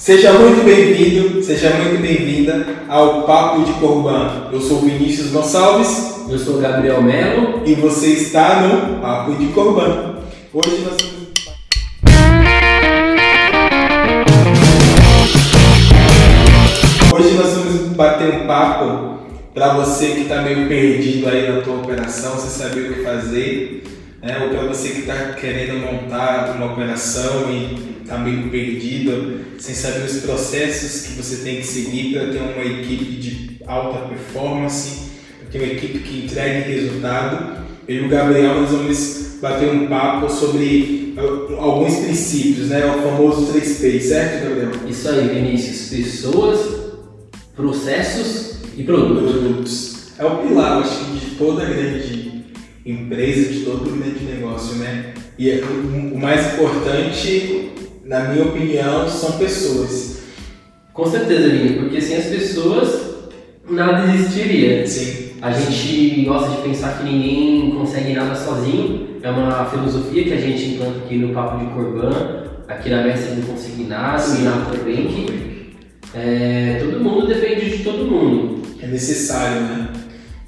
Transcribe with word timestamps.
Seja 0.00 0.32
muito 0.32 0.64
bem-vindo, 0.64 1.42
seja 1.42 1.74
muito 1.74 2.00
bem-vinda 2.00 2.66
ao 2.88 3.24
Papo 3.24 3.64
de 3.64 3.72
Corban. 3.74 4.48
Eu 4.50 4.58
sou 4.58 4.80
Vinícius 4.80 5.30
Gonçalves. 5.30 6.24
Eu 6.26 6.38
sou 6.38 6.58
Gabriel 6.58 7.02
Melo. 7.02 7.60
E 7.66 7.74
você 7.74 8.06
está 8.06 8.62
no 8.62 8.98
Papo 8.98 9.34
de 9.34 9.48
Corban. 9.48 10.20
Hoje 10.54 10.86
nós 10.86 10.96
vamos 11.02 11.20
Hoje 17.14 17.34
nós 17.34 17.52
vamos 17.52 17.88
bater 17.94 18.40
um 18.40 18.46
papo 18.46 19.18
para 19.52 19.74
você 19.74 20.12
que 20.12 20.22
está 20.22 20.40
meio 20.40 20.66
perdido 20.66 21.28
aí 21.28 21.46
na 21.46 21.60
tua 21.60 21.76
operação, 21.76 22.38
sem 22.38 22.48
saber 22.48 22.90
o 22.90 22.94
que 22.94 23.02
fazer, 23.02 23.84
né? 24.22 24.38
ou 24.44 24.48
para 24.48 24.66
você 24.66 24.88
que 24.88 25.00
está 25.00 25.34
querendo 25.38 25.78
montar 25.78 26.54
uma 26.56 26.72
operação 26.72 27.50
e 27.50 27.99
está 28.10 28.18
meio 28.18 28.50
perdido, 28.50 29.40
sem 29.58 29.72
saber 29.72 30.04
os 30.04 30.18
processos 30.18 31.06
que 31.06 31.12
você 31.12 31.44
tem 31.44 31.58
que 31.58 31.66
seguir 31.66 32.12
para 32.12 32.26
ter 32.26 32.38
uma 32.38 32.64
equipe 32.64 33.04
de 33.04 33.60
alta 33.64 34.08
performance, 34.08 35.10
para 35.38 35.48
ter 35.48 35.58
uma 35.58 35.72
equipe 35.72 36.00
que 36.00 36.24
entregue 36.24 36.72
resultado. 36.72 37.64
Eu 37.86 38.02
e 38.02 38.06
o 38.06 38.08
Gabriel 38.08 38.62
nós 38.62 38.70
vamos 38.70 39.38
bater 39.40 39.70
um 39.70 39.86
papo 39.86 40.28
sobre 40.28 41.14
alguns 41.56 42.00
princípios, 42.00 42.68
né? 42.68 42.84
O 42.84 43.00
famoso 43.00 43.52
3P, 43.52 44.00
certo, 44.00 44.42
Gabriel? 44.42 44.70
Isso 44.88 45.08
aí, 45.08 45.28
Vinícius. 45.28 45.88
Pessoas, 45.90 46.60
processos 47.54 48.56
e 48.76 48.82
produtos. 48.82 49.30
produtos. 49.30 49.96
É 50.18 50.24
o 50.24 50.38
pilar, 50.38 50.82
acho 50.82 51.04
que, 51.04 51.12
de 51.12 51.36
toda 51.36 51.64
grande 51.64 52.42
empresa, 52.84 53.52
de 53.52 53.60
todo 53.60 53.96
grande 53.96 54.24
negócio, 54.24 54.74
né? 54.76 55.14
E 55.38 55.48
é, 55.48 55.62
o 56.12 56.18
mais 56.18 56.54
importante, 56.54 57.70
na 58.10 58.24
minha 58.24 58.46
opinião, 58.46 59.08
são 59.08 59.38
pessoas. 59.38 60.18
Com 60.92 61.06
certeza, 61.06 61.48
Vini, 61.48 61.78
porque 61.78 62.00
sem 62.00 62.16
as 62.16 62.24
pessoas, 62.24 63.02
nada 63.70 64.12
existiria. 64.12 64.84
Sim. 64.84 65.30
A 65.40 65.52
gente 65.52 66.24
gosta 66.24 66.50
de 66.56 66.68
pensar 66.68 66.98
que 66.98 67.04
ninguém 67.04 67.70
consegue 67.70 68.12
nada 68.12 68.34
sozinho. 68.34 69.20
É 69.22 69.30
uma 69.30 69.64
filosofia 69.66 70.24
que 70.24 70.32
a 70.32 70.40
gente 70.40 70.74
implanta 70.74 70.98
aqui 70.98 71.18
no 71.18 71.32
Papo 71.32 71.64
de 71.64 71.72
Corban, 71.72 72.46
aqui 72.66 72.90
na 72.90 73.04
Mestre 73.04 73.36
do 73.36 73.46
Consignado 73.46 74.40
e 74.40 74.42
na 74.42 74.64
Corbank. 74.64 75.76
É, 76.12 76.80
todo 76.82 76.98
mundo 76.98 77.28
depende 77.28 77.76
de 77.76 77.84
todo 77.84 78.10
mundo. 78.10 78.60
É 78.82 78.88
necessário, 78.88 79.60
né? 79.60 79.88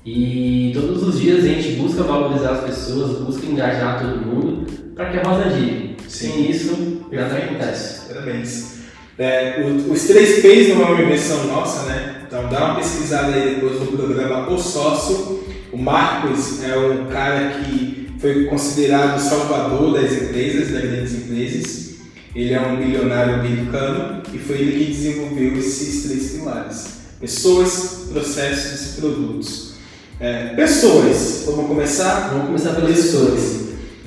E 0.05 0.73
todos 0.75 1.01
os 1.05 1.21
dias 1.21 1.45
a 1.45 1.47
gente 1.47 1.75
busca 1.75 2.03
valorizar 2.03 2.55
as 2.55 2.65
pessoas, 2.65 3.21
busca 3.21 3.47
engajar 3.47 4.03
todo 4.03 4.27
mundo 4.27 4.67
para 4.97 5.11
que 5.11 5.19
a 5.19 5.23
roda 5.23 5.49
gire. 5.51 5.97
Sem 6.09 6.51
isso, 6.51 7.02
acontece. 7.19 8.09
Parabéns. 8.09 8.73
É, 9.19 9.61
os 9.89 10.05
três 10.05 10.41
P's 10.41 10.75
não 10.75 10.83
é 10.83 10.91
uma 10.91 11.03
invenção 11.03 11.45
nossa, 11.47 11.83
né? 11.83 12.23
Então 12.27 12.49
dá 12.49 12.65
uma 12.65 12.75
pesquisada 12.77 13.35
aí 13.35 13.57
depois 13.57 13.79
no 13.79 13.87
programa 13.87 14.49
O 14.49 14.59
Sócio. 14.59 15.45
O 15.71 15.79
Marcos 15.79 16.63
é 16.63 16.77
um 16.77 17.07
cara 17.07 17.51
que 17.61 18.09
foi 18.19 18.45
considerado 18.45 19.17
o 19.17 19.21
salvador 19.21 19.93
das 19.95 20.13
empresas, 20.13 20.71
das 20.71 20.83
grandes 20.83 21.13
empresas. 21.15 21.93
Ele 22.35 22.55
é 22.55 22.61
um 22.61 22.77
milionário 22.77 23.35
americano 23.35 24.23
e 24.33 24.39
foi 24.39 24.57
ele 24.57 24.85
que 24.85 24.93
desenvolveu 24.93 25.59
esses 25.59 26.05
três 26.05 26.33
pilares: 26.33 26.87
pessoas, 27.21 28.07
processos 28.11 28.97
e 28.97 29.01
produtos. 29.01 29.73
É, 30.19 30.55
pessoas, 30.55 31.43
vamos 31.47 31.67
começar? 31.67 32.31
Vamos 32.31 32.47
começar 32.47 32.71
pelas 32.75 32.97
pessoas. 32.97 33.61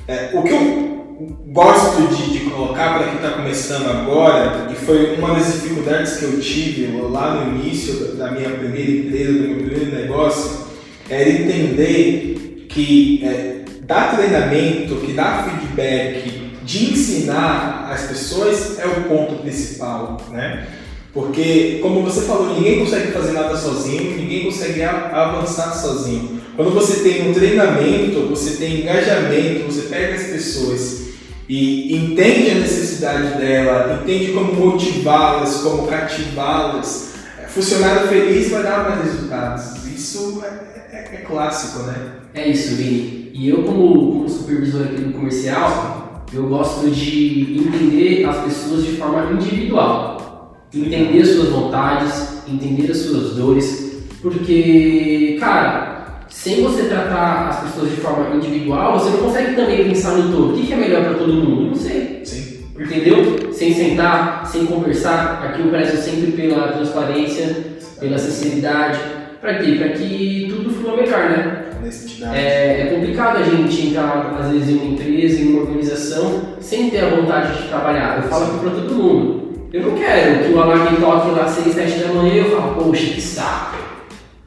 É, 0.08 0.30
o 0.34 0.42
que 0.42 0.50
eu 0.50 0.86
gosto 1.52 2.14
de, 2.14 2.32
de 2.32 2.35
colocar 2.56 2.94
para 2.94 3.08
quem 3.08 3.16
está 3.16 3.30
começando 3.32 3.86
agora, 3.90 4.68
e 4.72 4.74
foi 4.74 5.14
uma 5.16 5.34
das 5.34 5.52
dificuldades 5.52 6.16
que 6.16 6.24
eu 6.24 6.40
tive 6.40 7.00
lá 7.10 7.34
no 7.34 7.60
início 7.60 8.16
da 8.16 8.30
minha 8.30 8.48
primeira 8.50 8.90
empresa, 8.90 9.32
do 9.32 9.40
meu 9.40 9.56
primeiro 9.58 9.94
negócio, 9.94 10.66
era 11.08 11.28
entender 11.28 12.66
que 12.68 13.20
é, 13.22 13.56
dar 13.82 14.16
treinamento, 14.16 14.96
que 14.96 15.12
dar 15.12 15.44
feedback, 15.44 16.46
de 16.64 16.92
ensinar 16.92 17.88
as 17.92 18.02
pessoas 18.08 18.78
é 18.78 18.86
o 18.86 19.04
ponto 19.04 19.36
principal, 19.42 20.20
né? 20.32 20.66
Porque, 21.12 21.78
como 21.80 22.02
você 22.02 22.22
falou, 22.22 22.54
ninguém 22.54 22.80
consegue 22.80 23.12
fazer 23.12 23.32
nada 23.32 23.56
sozinho, 23.56 24.16
ninguém 24.16 24.44
consegue 24.44 24.82
avançar 24.82 25.72
sozinho. 25.72 26.42
Quando 26.56 26.72
você 26.72 27.02
tem 27.02 27.30
um 27.30 27.32
treinamento, 27.32 28.26
você 28.28 28.56
tem 28.56 28.80
engajamento, 28.80 29.64
você 29.64 29.82
pega 29.82 30.14
as 30.14 30.24
pessoas 30.24 31.05
e 31.48 31.96
entende 31.96 32.50
a 32.50 32.54
necessidade 32.56 33.38
dela, 33.38 34.00
entende 34.02 34.32
como 34.32 34.52
motivá-las, 34.54 35.58
como 35.58 35.86
cativá-las. 35.86 37.14
É, 37.40 37.46
funcionário 37.46 38.08
feliz 38.08 38.50
vai 38.50 38.62
dar 38.62 38.88
mais 38.88 39.04
resultados. 39.04 39.86
Isso 39.86 40.42
é, 40.44 40.96
é, 40.96 40.98
é 41.14 41.24
clássico, 41.26 41.84
né? 41.84 41.94
É 42.34 42.48
isso, 42.48 42.74
Vini. 42.74 43.30
E 43.32 43.48
eu, 43.48 43.62
como, 43.62 44.12
como 44.12 44.28
supervisor 44.28 44.82
aqui 44.82 44.96
do 45.02 45.12
comercial, 45.12 46.24
eu 46.32 46.48
gosto 46.48 46.90
de 46.90 47.58
entender 47.58 48.24
as 48.24 48.44
pessoas 48.44 48.84
de 48.84 48.92
forma 48.92 49.32
individual, 49.32 50.66
entender 50.74 51.22
as 51.22 51.28
suas 51.28 51.48
vontades, 51.50 52.38
entender 52.48 52.90
as 52.90 52.98
suas 52.98 53.36
dores, 53.36 54.04
porque, 54.20 55.36
cara, 55.38 55.95
sem 56.36 56.62
você 56.62 56.84
tratar 56.84 57.48
as 57.48 57.60
pessoas 57.60 57.90
de 57.90 57.96
forma 57.96 58.36
individual, 58.36 58.98
você 58.98 59.10
não 59.10 59.24
consegue 59.24 59.56
também 59.56 59.88
pensar 59.88 60.12
no 60.12 60.30
todo. 60.30 60.54
O 60.54 60.56
que 60.56 60.72
é 60.72 60.76
melhor 60.76 61.02
para 61.02 61.14
todo 61.14 61.32
mundo? 61.32 61.70
Não 61.70 61.74
sei. 61.74 62.20
Sim. 62.24 62.60
Entendeu? 62.78 63.52
Sem 63.52 63.74
sentar, 63.74 64.46
sem 64.46 64.66
conversar. 64.66 65.42
Aqui 65.42 65.62
eu 65.62 65.70
prezo 65.70 65.96
sempre 65.96 66.32
pela 66.32 66.68
transparência, 66.68 67.56
pela 67.98 68.18
sinceridade. 68.18 69.00
Para 69.40 69.54
quê? 69.54 69.76
Para 69.76 69.88
que 69.88 70.46
tudo 70.54 70.70
flua 70.70 70.96
melhor, 70.96 71.30
né? 71.30 71.62
É, 72.32 72.82
é, 72.82 72.94
complicado 72.94 73.38
a 73.38 73.42
gente 73.42 73.88
entrar, 73.88 74.36
às 74.38 74.52
vezes, 74.52 74.68
em 74.68 74.74
uma 74.74 74.92
empresa, 74.92 75.40
em 75.40 75.48
uma 75.48 75.62
organização, 75.62 76.42
sem 76.60 76.90
ter 76.90 77.00
a 77.00 77.16
vontade 77.16 77.60
de 77.60 77.68
trabalhar. 77.68 78.22
Eu 78.22 78.28
falo 78.28 78.44
aqui 78.44 78.58
para 78.58 78.70
todo 78.70 78.94
mundo. 78.94 79.68
Eu 79.72 79.82
não 79.82 79.98
quero 79.98 80.44
que 80.44 80.52
o 80.52 80.60
alarme 80.60 80.98
toque 80.98 81.30
lá 81.30 81.44
às 81.44 81.52
6, 81.52 81.74
7 81.74 81.98
da 82.04 82.12
manhã 82.12 82.34
e 82.34 82.38
eu 82.38 82.50
falo, 82.56 82.84
poxa, 82.84 83.06
que 83.06 83.20
saco. 83.20 83.75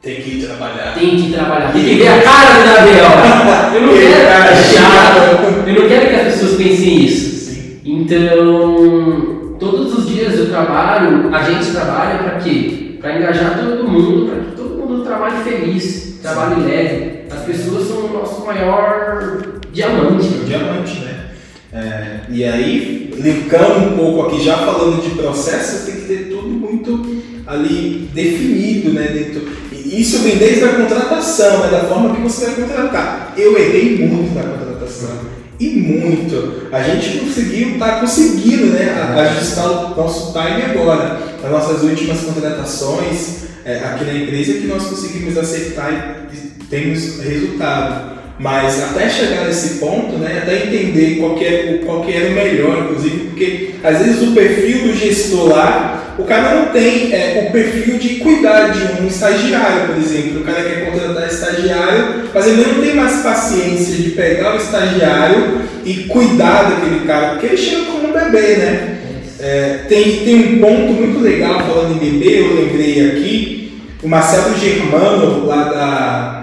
Tem 0.02 0.16
que 0.16 0.30
ir 0.30 0.46
trabalhar. 0.46 0.94
Tem 0.94 1.16
que 1.16 1.32
trabalhar. 1.32 1.72
Tem 1.72 1.84
que 1.84 1.94
ver 1.96 2.08
a 2.08 2.22
cara 2.22 2.60
do 2.60 2.64
Gabriel. 2.64 3.06
Eu 3.74 3.80
não 3.82 3.94
quero 3.94 5.68
Eu 5.68 5.82
não 5.82 5.88
quero 5.88 6.08
que 6.08 6.14
as 6.14 6.34
pessoas 6.34 6.56
pensem 6.56 7.04
isso. 7.04 7.50
Sim. 7.50 7.80
Então, 7.84 9.56
todos 9.58 9.98
os 9.98 10.08
dias 10.08 10.38
eu 10.38 10.48
trabalho, 10.48 11.34
a 11.34 11.42
gente 11.42 11.70
trabalha 11.70 12.18
para 12.18 12.38
quê? 12.38 12.96
Para 13.00 13.16
engajar 13.16 13.58
todo 13.58 13.88
mundo, 13.88 14.26
para 14.26 14.44
que 14.44 14.56
todo 14.56 14.76
mundo 14.76 15.04
trabalhe 15.04 15.42
feliz, 15.44 16.18
trabalhe 16.22 16.62
leve 16.62 17.20
as 17.30 17.44
pessoas 17.44 17.86
são 17.86 18.06
o 18.06 18.12
nosso 18.12 18.44
maior 18.44 19.60
diamante. 19.72 20.26
O 20.26 20.44
diamante, 20.44 20.98
né? 21.00 21.30
É, 21.72 22.20
e 22.28 22.44
aí, 22.44 23.14
linkando 23.16 23.92
um 23.92 23.96
pouco 23.96 24.26
aqui, 24.26 24.44
já 24.44 24.58
falando 24.58 25.00
de 25.00 25.10
processo, 25.10 25.86
tem 25.86 25.94
que 25.94 26.08
ter 26.08 26.28
tudo 26.28 26.48
muito 26.48 27.22
ali 27.46 28.10
definido, 28.12 28.92
né? 28.92 29.08
Dentro, 29.08 29.48
isso 29.84 30.20
vem 30.20 30.36
desde 30.36 30.64
a 30.64 30.74
contratação, 30.74 31.60
né? 31.60 31.70
da 31.70 31.84
forma 31.84 32.14
que 32.14 32.22
você 32.22 32.46
vai 32.46 32.54
contratar. 32.54 33.34
Eu 33.36 33.58
errei 33.58 33.98
muito 33.98 34.34
na 34.34 34.42
contratação. 34.42 35.30
E 35.58 35.68
muito. 35.68 36.68
A 36.72 36.82
gente 36.82 37.18
conseguiu, 37.18 37.72
está 37.72 38.00
conseguindo 38.00 38.66
né, 38.66 38.94
ajustar 39.18 39.92
o 39.92 39.96
nosso 39.96 40.32
time 40.32 40.62
agora. 40.62 41.20
Nas 41.42 41.50
nossas 41.50 41.82
últimas 41.82 42.20
contratações 42.20 43.40
é, 43.64 43.76
aqui 43.76 44.04
na 44.04 44.14
empresa 44.14 44.54
que 44.54 44.66
nós 44.66 44.84
conseguimos 44.84 45.36
acertar 45.36 46.26
e 46.32 46.64
temos 46.64 47.20
resultado. 47.20 48.20
Mas 48.38 48.82
até 48.82 49.08
chegar 49.10 49.44
nesse 49.44 49.78
ponto, 49.78 50.16
né, 50.16 50.40
até 50.42 50.64
entender 50.64 51.18
qual 51.18 51.34
que, 51.34 51.44
é, 51.44 51.82
era 52.16 52.30
o 52.30 52.32
melhor, 52.32 52.84
inclusive, 52.84 53.26
porque 53.26 53.74
às 53.84 53.98
vezes 53.98 54.22
o 54.22 54.32
perfil 54.32 54.88
do 54.88 54.96
gestor 54.96 55.48
lá, 55.50 55.99
o 56.20 56.24
cara 56.24 56.54
não 56.54 56.66
tem 56.66 57.12
é, 57.12 57.46
o 57.48 57.52
perfil 57.52 57.98
de 57.98 58.16
cuidar 58.16 58.68
de 58.68 59.02
um 59.02 59.06
estagiário, 59.06 59.86
por 59.86 59.96
exemplo. 59.96 60.40
O 60.40 60.44
cara 60.44 60.62
quer 60.62 60.90
contratar 60.90 61.28
estagiário, 61.28 62.24
mas 62.32 62.46
ele 62.46 62.64
não 62.66 62.82
tem 62.82 62.94
mais 62.94 63.22
paciência 63.22 63.96
de 63.96 64.10
pegar 64.10 64.54
o 64.54 64.58
estagiário 64.58 65.62
e 65.84 65.94
cuidar 66.04 66.70
daquele 66.70 67.06
cara, 67.06 67.30
porque 67.30 67.46
ele 67.46 67.56
chega 67.56 67.84
como 67.86 68.08
um 68.08 68.12
bebê, 68.12 68.56
né? 68.56 68.96
É, 69.40 69.78
tem, 69.88 70.24
tem 70.24 70.36
um 70.36 70.60
ponto 70.60 70.92
muito 70.92 71.20
legal 71.20 71.60
falando 71.60 71.94
em 71.94 72.10
bebê, 72.10 72.40
eu 72.40 72.54
lembrei 72.54 73.10
aqui, 73.10 73.80
o 74.02 74.08
Marcelo 74.08 74.54
Germano, 74.58 75.46
lá 75.46 75.64
da 75.64 76.39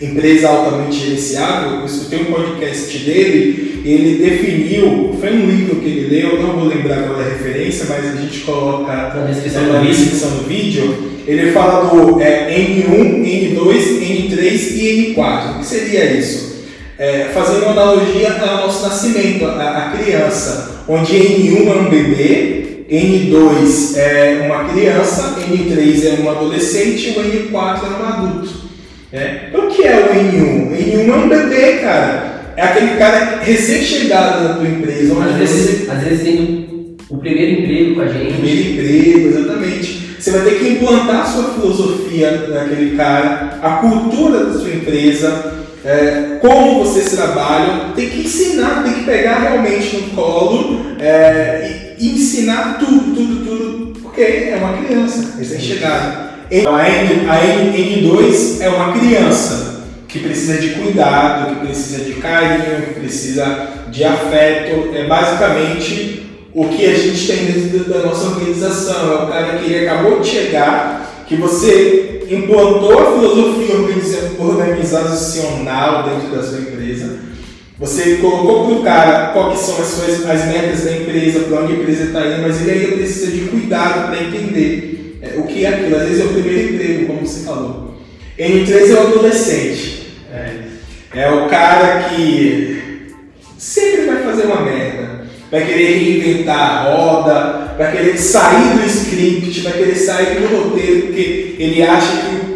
empresa 0.00 0.48
altamente 0.48 0.96
gerenciável, 0.96 1.80
eu 1.80 1.86
escutei 1.86 2.20
um 2.20 2.24
podcast 2.26 2.98
dele, 2.98 3.82
ele 3.84 4.22
definiu, 4.22 5.16
foi 5.18 5.30
um 5.30 5.46
livro 5.46 5.76
que 5.76 5.86
ele 5.86 6.08
leu, 6.14 6.42
não 6.42 6.52
vou 6.52 6.64
lembrar 6.64 7.04
qual 7.04 7.20
é 7.20 7.24
a 7.24 7.28
referência, 7.28 7.86
mas 7.88 8.04
a 8.04 8.16
gente 8.20 8.40
coloca 8.40 8.92
na 8.92 9.26
descrição, 9.26 9.72
na 9.72 9.80
descrição 9.80 10.30
do 10.30 10.48
vídeo. 10.48 11.12
Ele 11.26 11.50
fala 11.52 11.88
do 11.88 12.20
é, 12.20 12.54
N1, 12.56 13.24
N2, 13.24 13.72
N3 14.00 14.72
e 14.74 15.14
N4. 15.14 15.56
O 15.56 15.58
que 15.60 15.66
seria 15.66 16.04
isso? 16.12 16.56
É, 16.98 17.30
fazendo 17.32 17.62
uma 17.62 17.72
analogia 17.72 18.32
ao 18.32 18.66
nosso 18.66 18.86
nascimento, 18.86 19.44
a, 19.46 19.78
a 19.78 19.96
criança, 19.96 20.84
onde 20.88 21.12
N1 21.12 21.68
é 21.68 21.74
um 21.74 21.90
bebê, 21.90 22.84
N2 22.90 23.96
é 23.96 24.42
uma 24.46 24.72
criança, 24.72 25.36
N3 25.40 26.04
é 26.04 26.22
um 26.22 26.30
adolescente 26.30 27.08
e 27.08 27.18
o 27.18 27.22
N4 27.22 27.80
é 27.82 28.02
um 28.02 28.06
adulto. 28.06 28.65
Né? 29.16 29.48
Então, 29.48 29.66
o 29.66 29.70
que 29.70 29.82
é 29.82 29.96
o 29.96 30.14
N1? 30.14 30.76
N1 30.76 31.08
é 31.08 31.16
um 31.16 31.28
bebê, 31.28 31.78
cara. 31.78 32.52
É 32.54 32.62
aquele 32.62 32.98
cara 32.98 33.40
recém-chegado 33.42 34.44
na 34.44 34.54
tua 34.56 34.68
empresa. 34.68 35.14
Onde 35.14 35.30
às, 35.30 35.36
vezes, 35.36 35.88
às 35.88 36.02
vezes 36.02 36.22
tem 36.22 36.96
o 37.08 37.16
primeiro 37.16 37.62
emprego 37.62 37.94
com 37.94 38.02
a 38.02 38.08
gente. 38.08 38.34
Primeiro 38.34 38.72
emprego, 38.72 39.28
exatamente. 39.28 40.06
Você 40.18 40.30
vai 40.32 40.40
ter 40.42 40.58
que 40.58 40.68
implantar 40.68 41.22
a 41.22 41.24
sua 41.24 41.54
filosofia 41.54 42.30
naquele 42.48 42.94
cara, 42.94 43.58
a 43.62 43.70
cultura 43.76 44.44
da 44.44 44.58
sua 44.58 44.68
empresa, 44.68 45.54
é, 45.82 46.38
como 46.42 46.84
vocês 46.84 47.10
trabalham. 47.12 47.92
Tem 47.94 48.10
que 48.10 48.20
ensinar, 48.20 48.84
tem 48.84 48.94
que 48.94 49.04
pegar 49.04 49.38
realmente 49.38 49.96
no 49.96 50.10
colo 50.10 50.94
é, 51.00 51.94
e 51.98 52.10
ensinar 52.10 52.78
tudo, 52.78 53.14
tudo, 53.14 53.46
tudo, 53.46 54.00
porque 54.02 54.20
é 54.20 54.58
uma 54.60 54.76
criança 54.82 55.38
recém-chegada. 55.38 56.25
A, 56.48 56.88
N, 56.88 57.28
a 57.28 57.44
N, 57.44 57.76
N2 57.76 58.60
é 58.60 58.68
uma 58.68 58.92
criança 58.92 59.84
que 60.06 60.20
precisa 60.20 60.58
de 60.58 60.70
cuidado, 60.70 61.56
que 61.56 61.66
precisa 61.66 62.04
de 62.04 62.12
carinho, 62.14 62.86
que 62.86 63.00
precisa 63.00 63.68
de 63.90 64.04
afeto. 64.04 64.94
É 64.94 65.06
basicamente 65.06 66.24
o 66.54 66.68
que 66.68 66.86
a 66.86 66.94
gente 66.94 67.26
tem 67.26 67.46
dentro 67.46 67.92
da 67.92 67.98
nossa 68.06 68.28
organização. 68.28 69.12
É 69.12 69.24
o 69.24 69.26
cara 69.26 69.58
que 69.58 69.76
acabou 69.76 70.20
de 70.20 70.28
chegar, 70.28 71.24
que 71.26 71.34
você 71.34 72.24
implantou 72.30 72.92
a 72.92 73.12
filosofia 73.18 73.76
organizacional 74.38 76.04
dentro 76.04 76.36
da 76.36 76.42
sua 76.44 76.60
empresa. 76.60 77.18
Você 77.78 78.16
colocou 78.16 78.66
para 78.66 78.74
o 78.74 78.82
cara 78.82 79.26
quais 79.32 79.58
são 79.58 79.78
as, 79.78 79.88
suas, 79.88 80.30
as 80.30 80.46
metas 80.46 80.84
da 80.84 80.92
empresa, 80.92 81.40
para 81.40 81.62
onde 81.62 81.72
a 81.72 81.76
empresa 81.76 82.04
está 82.04 82.24
indo, 82.24 82.42
mas 82.42 82.62
ele 82.62 82.70
ainda 82.70 82.96
precisa 82.96 83.32
de 83.32 83.40
cuidado 83.40 84.08
para 84.08 84.22
entender 84.22 84.96
é, 85.22 85.38
o 85.38 85.44
que 85.44 85.64
é 85.64 85.68
aquilo. 85.68 85.96
Às 85.96 86.08
vezes 86.08 86.20
é 86.20 86.24
o 86.24 86.32
primeiro 86.32 86.74
emprego, 86.74 87.06
como 87.06 87.26
você 87.26 87.44
falou. 87.44 87.94
N3 88.38 88.90
é 88.90 88.94
o 88.94 89.06
adolescente. 89.06 90.06
É, 90.32 90.56
é 91.14 91.30
o 91.30 91.48
cara 91.48 92.08
que 92.10 93.14
sempre 93.56 94.06
vai 94.06 94.22
fazer 94.22 94.46
uma 94.46 94.62
merda 94.62 95.06
vai 95.50 95.64
querer 95.64 95.98
reinventar 95.98 96.58
a 96.58 96.82
roda, 96.90 97.74
vai 97.78 97.92
querer 97.92 98.18
sair 98.18 98.78
do 98.78 98.86
script, 98.86 99.60
vai 99.60 99.72
querer 99.72 99.94
sair 99.94 100.40
do 100.40 100.56
roteiro, 100.56 101.06
porque 101.06 101.56
ele 101.58 101.82
acha 101.82 102.12
que 102.22 102.46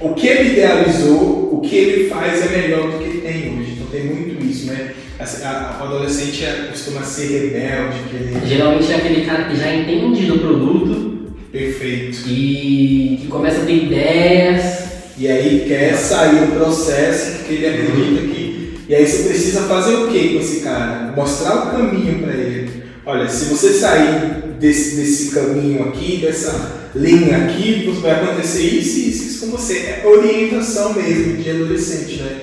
o 0.00 0.14
que 0.14 0.26
ele 0.26 0.52
idealizou, 0.52 1.50
o 1.52 1.60
que 1.60 1.74
ele 1.74 2.08
faz 2.08 2.44
é 2.44 2.56
melhor 2.56 2.90
do 2.90 2.98
que 2.98 3.04
ele 3.04 3.20
tem 3.20 3.58
hoje. 3.58 3.72
Então 3.72 3.86
tem 3.86 4.04
muito 4.04 4.44
isso, 4.44 4.66
né? 4.66 4.92
O 5.18 5.84
adolescente 5.84 6.44
costuma 6.70 7.02
ser 7.02 7.28
rebelde. 7.28 7.98
Geralmente 8.46 8.92
é 8.92 8.96
aquele 8.96 9.24
cara 9.24 9.44
que 9.44 9.56
já 9.56 9.74
entende 9.74 10.26
do 10.26 10.38
produto. 10.38 11.13
Perfeito. 11.54 12.28
E 12.28 13.18
que 13.22 13.28
começa 13.28 13.62
a 13.62 13.64
ter 13.64 13.84
ideias. 13.84 14.84
E 15.16 15.28
aí 15.28 15.64
quer 15.68 15.94
sair 15.94 16.40
do 16.40 16.58
processo 16.58 17.38
porque 17.38 17.54
ele 17.54 17.66
acredita 17.68 18.20
que 18.22 18.54
e 18.88 18.94
aí 18.94 19.06
você 19.06 19.28
precisa 19.28 19.62
fazer 19.62 19.94
o 19.94 20.08
que 20.08 20.34
com 20.34 20.40
esse 20.40 20.60
cara? 20.60 21.12
Mostrar 21.16 21.54
o 21.56 21.70
caminho 21.70 22.18
para 22.18 22.34
ele. 22.34 22.70
Olha, 23.06 23.28
se 23.28 23.46
você 23.46 23.72
sair 23.72 24.56
desse, 24.60 24.96
desse 24.96 25.30
caminho 25.30 25.88
aqui, 25.88 26.18
dessa 26.18 26.90
linha 26.94 27.44
aqui, 27.44 27.90
vai 28.02 28.12
acontecer 28.12 28.62
isso 28.62 28.98
e 28.98 29.08
isso, 29.08 29.24
isso 29.24 29.46
com 29.46 29.52
você. 29.52 29.78
É 29.78 30.02
orientação 30.04 30.92
mesmo 30.92 31.36
de 31.36 31.50
adolescente, 31.50 32.20
né? 32.20 32.40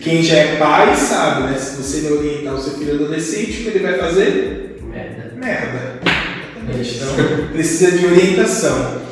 Quem 0.00 0.22
já 0.22 0.36
é 0.36 0.56
pai 0.56 0.96
sabe, 0.96 1.52
né? 1.52 1.58
Se 1.58 1.76
você 1.76 2.08
não 2.08 2.16
orientar 2.16 2.54
o 2.54 2.60
seu 2.60 2.72
filho 2.72 2.94
adolescente, 2.94 3.60
o 3.60 3.62
que 3.62 3.68
ele 3.68 3.78
vai 3.78 3.98
fazer? 3.98 4.78
Merda. 4.82 5.32
Merda. 5.36 5.93
Então, 6.68 7.48
precisa 7.52 7.92
de 7.92 8.06
orientação. 8.06 9.04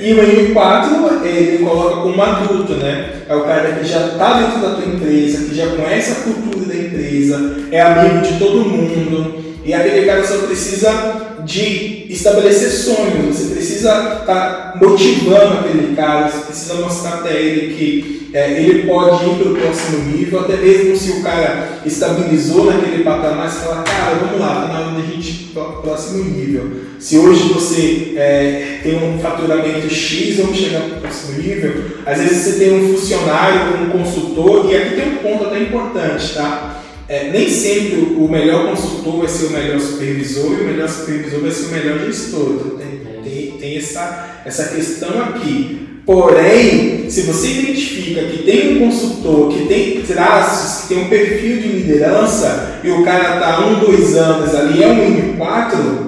E 0.00 0.12
o 0.14 0.16
M4 0.16 1.24
ele 1.24 1.64
coloca 1.64 2.02
como 2.02 2.20
adulto, 2.20 2.74
né? 2.74 3.22
É 3.28 3.34
o 3.36 3.44
cara 3.44 3.72
que 3.72 3.86
já 3.86 4.06
está 4.08 4.40
dentro 4.40 4.60
da 4.60 4.74
tua 4.74 4.84
empresa, 4.84 5.48
que 5.48 5.54
já 5.54 5.68
conhece 5.68 6.10
a 6.12 6.14
cultura 6.16 6.66
da 6.66 6.74
empresa, 6.74 7.56
é 7.70 7.80
amigo 7.80 8.26
de 8.26 8.38
todo 8.38 8.64
mundo. 8.64 9.44
E 9.64 9.72
aquele 9.72 10.06
cara 10.06 10.24
só 10.24 10.38
precisa 10.38 11.25
de 11.46 12.06
estabelecer 12.10 12.70
sonhos, 12.70 13.36
você 13.36 13.54
precisa 13.54 14.18
estar 14.20 14.24
tá 14.24 14.74
motivando 14.82 15.60
aquele 15.60 15.94
cara, 15.94 16.28
você 16.28 16.46
precisa 16.46 16.74
mostrar 16.74 17.18
para 17.18 17.32
ele 17.32 17.74
que 17.74 18.30
é, 18.34 18.60
ele 18.60 18.86
pode 18.86 19.24
ir 19.24 19.34
para 19.36 19.52
o 19.52 19.54
próximo 19.54 19.98
nível, 20.10 20.40
até 20.40 20.56
mesmo 20.56 20.96
se 20.96 21.12
o 21.12 21.22
cara 21.22 21.80
estabilizou 21.86 22.66
naquele 22.66 23.04
patamar, 23.04 23.48
você 23.48 23.60
fala, 23.60 23.82
cara, 23.82 24.16
vamos 24.16 24.40
lá, 24.40 24.64
está 24.64 24.72
na 24.72 24.80
hora 24.80 25.00
da 25.00 25.06
gente 25.06 25.30
ir 25.30 25.50
para 25.54 25.62
o 25.62 25.82
próximo 25.82 26.24
nível. 26.24 26.70
Se 26.98 27.16
hoje 27.16 27.52
você 27.52 28.14
é, 28.16 28.80
tem 28.82 28.96
um 28.96 29.18
faturamento 29.20 29.88
X, 29.88 30.36
vamos 30.38 30.58
chegar 30.58 30.80
para 30.80 30.98
o 30.98 31.00
próximo 31.00 31.38
nível, 31.38 31.84
às 32.04 32.18
vezes 32.18 32.38
você 32.38 32.64
tem 32.64 32.74
um 32.74 32.94
funcionário, 32.94 33.86
um 33.86 33.90
consultor, 33.90 34.70
e 34.70 34.76
aqui 34.76 34.96
tem 34.96 35.12
um 35.12 35.16
ponto 35.16 35.44
até 35.44 35.60
importante, 35.60 36.34
tá? 36.34 36.75
É, 37.08 37.30
nem 37.30 37.48
sempre 37.48 38.16
o 38.18 38.28
melhor 38.28 38.70
consultor 38.70 39.18
vai 39.18 39.28
ser 39.28 39.46
o 39.46 39.50
melhor 39.50 39.78
supervisor 39.78 40.52
e 40.52 40.62
o 40.62 40.66
melhor 40.66 40.88
supervisor 40.88 41.40
vai 41.40 41.50
ser 41.52 41.66
o 41.66 41.68
melhor 41.68 41.98
gestor. 42.00 42.50
Então 42.50 42.78
tem, 42.78 43.22
tem, 43.22 43.52
tem 43.58 43.76
essa, 43.76 44.42
essa 44.44 44.64
questão 44.74 45.22
aqui. 45.22 45.86
Porém, 46.04 47.10
se 47.10 47.22
você 47.22 47.48
identifica 47.48 48.22
que 48.22 48.44
tem 48.44 48.76
um 48.76 48.86
consultor 48.86 49.52
que 49.52 49.66
tem 49.66 50.02
traços, 50.02 50.82
que 50.82 50.94
tem 50.94 51.04
um 51.04 51.08
perfil 51.08 51.58
de 51.58 51.68
liderança 51.68 52.80
e 52.82 52.90
o 52.90 53.04
cara 53.04 53.34
está 53.34 53.66
um, 53.66 53.80
dois 53.80 54.16
anos 54.16 54.54
ali, 54.54 54.82
é 54.82 54.88
um 54.88 55.36
M4, 55.36 56.06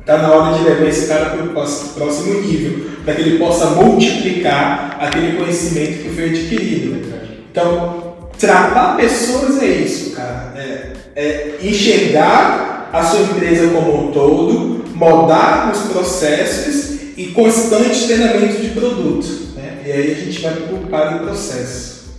está 0.00 0.18
na 0.18 0.32
hora 0.32 0.58
de 0.58 0.64
levar 0.64 0.86
esse 0.88 1.06
cara 1.06 1.30
para 1.30 1.44
o 1.44 1.48
próximo 1.48 2.40
nível, 2.40 2.86
para 3.04 3.14
que 3.14 3.22
ele 3.22 3.38
possa 3.38 3.66
multiplicar 3.66 4.96
aquele 5.00 5.36
conhecimento 5.36 6.02
que 6.02 6.10
foi 6.10 6.30
adquirido. 6.30 7.02
Então, 7.50 8.01
tratar 8.42 8.96
pessoas 8.96 9.62
é 9.62 9.66
isso, 9.66 10.16
cara. 10.16 10.52
É, 10.56 10.92
é 11.14 11.58
enxergar 11.62 12.90
a 12.92 13.02
sua 13.04 13.20
empresa 13.20 13.68
como 13.68 14.08
um 14.08 14.12
todo, 14.12 14.84
modar 14.94 15.70
os 15.72 15.92
processos 15.92 17.00
e 17.16 17.26
constante 17.28 18.06
treinamento 18.06 18.60
de 18.60 18.68
produto. 18.70 19.26
Né? 19.54 19.82
E 19.86 19.92
aí 19.92 20.12
a 20.12 20.14
gente 20.16 20.40
vai 20.40 20.54
para 20.90 21.16
o 21.16 21.20
processo. 21.20 22.18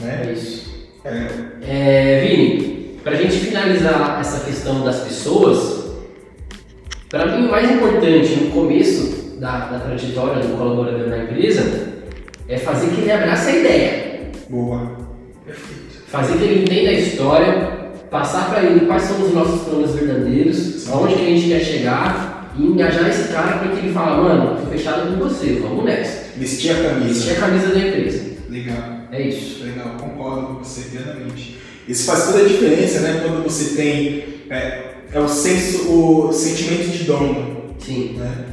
Né? 0.00 0.24
É 0.28 0.32
isso. 0.32 0.70
É. 1.04 1.26
É, 1.66 2.26
Vini, 2.26 2.98
para 3.02 3.12
a 3.12 3.16
gente 3.16 3.36
finalizar 3.38 4.18
essa 4.20 4.40
questão 4.40 4.84
das 4.84 5.00
pessoas, 5.00 5.84
para 7.08 7.26
mim 7.26 7.46
o 7.46 7.50
mais 7.50 7.70
importante 7.70 8.36
no 8.36 8.50
começo 8.50 9.38
da, 9.40 9.70
da 9.70 9.78
trajetória 9.80 10.42
do 10.42 10.56
colaborador 10.56 11.08
na 11.08 11.24
empresa 11.24 11.88
é 12.46 12.58
fazer 12.58 12.90
que 12.90 13.00
ele 13.00 13.10
abrace 13.10 13.48
a 13.48 13.56
ideia. 13.56 14.12
Boa. 14.50 15.01
Fazer 16.08 16.38
que 16.38 16.44
ele 16.44 16.62
entenda 16.62 16.90
a 16.90 16.92
história, 16.92 17.82
passar 18.10 18.50
para 18.50 18.62
ele 18.62 18.86
quais 18.86 19.02
são 19.02 19.22
os 19.22 19.32
nossos 19.32 19.62
planos 19.62 19.94
verdadeiros, 19.94 20.88
aonde 20.90 21.14
que 21.14 21.22
a 21.22 21.26
gente 21.26 21.48
quer 21.48 21.60
chegar 21.60 22.52
e 22.58 22.64
engajar 22.64 23.08
esse 23.08 23.32
cara 23.32 23.58
para 23.58 23.68
que 23.70 23.78
ele 23.78 23.94
fale, 23.94 24.22
mano, 24.22 24.60
tô 24.60 24.70
fechado 24.70 25.10
com 25.10 25.24
você, 25.24 25.58
vamos 25.62 25.84
nessa. 25.84 26.22
Vestir 26.36 26.72
a 26.72 26.82
camisa. 26.82 27.14
Vestir 27.14 27.32
a 27.32 27.40
camisa 27.40 27.68
da 27.68 27.78
empresa. 27.78 28.32
Legal. 28.50 28.92
É 29.10 29.22
isso. 29.22 29.64
Legal, 29.64 29.96
concordo 29.98 30.46
com 30.46 30.64
você 30.64 30.82
plenamente. 30.90 31.58
Isso 31.88 32.04
faz 32.04 32.26
toda 32.26 32.44
a 32.44 32.48
diferença, 32.48 33.00
né? 33.00 33.22
Quando 33.22 33.42
você 33.42 33.74
tem. 33.74 34.24
É, 34.50 34.92
é 35.12 35.18
o 35.18 35.28
senso, 35.28 35.90
o 35.90 36.32
sentimento 36.32 36.90
de 36.90 37.04
dono. 37.04 37.74
Sim. 37.78 38.16
Né? 38.18 38.44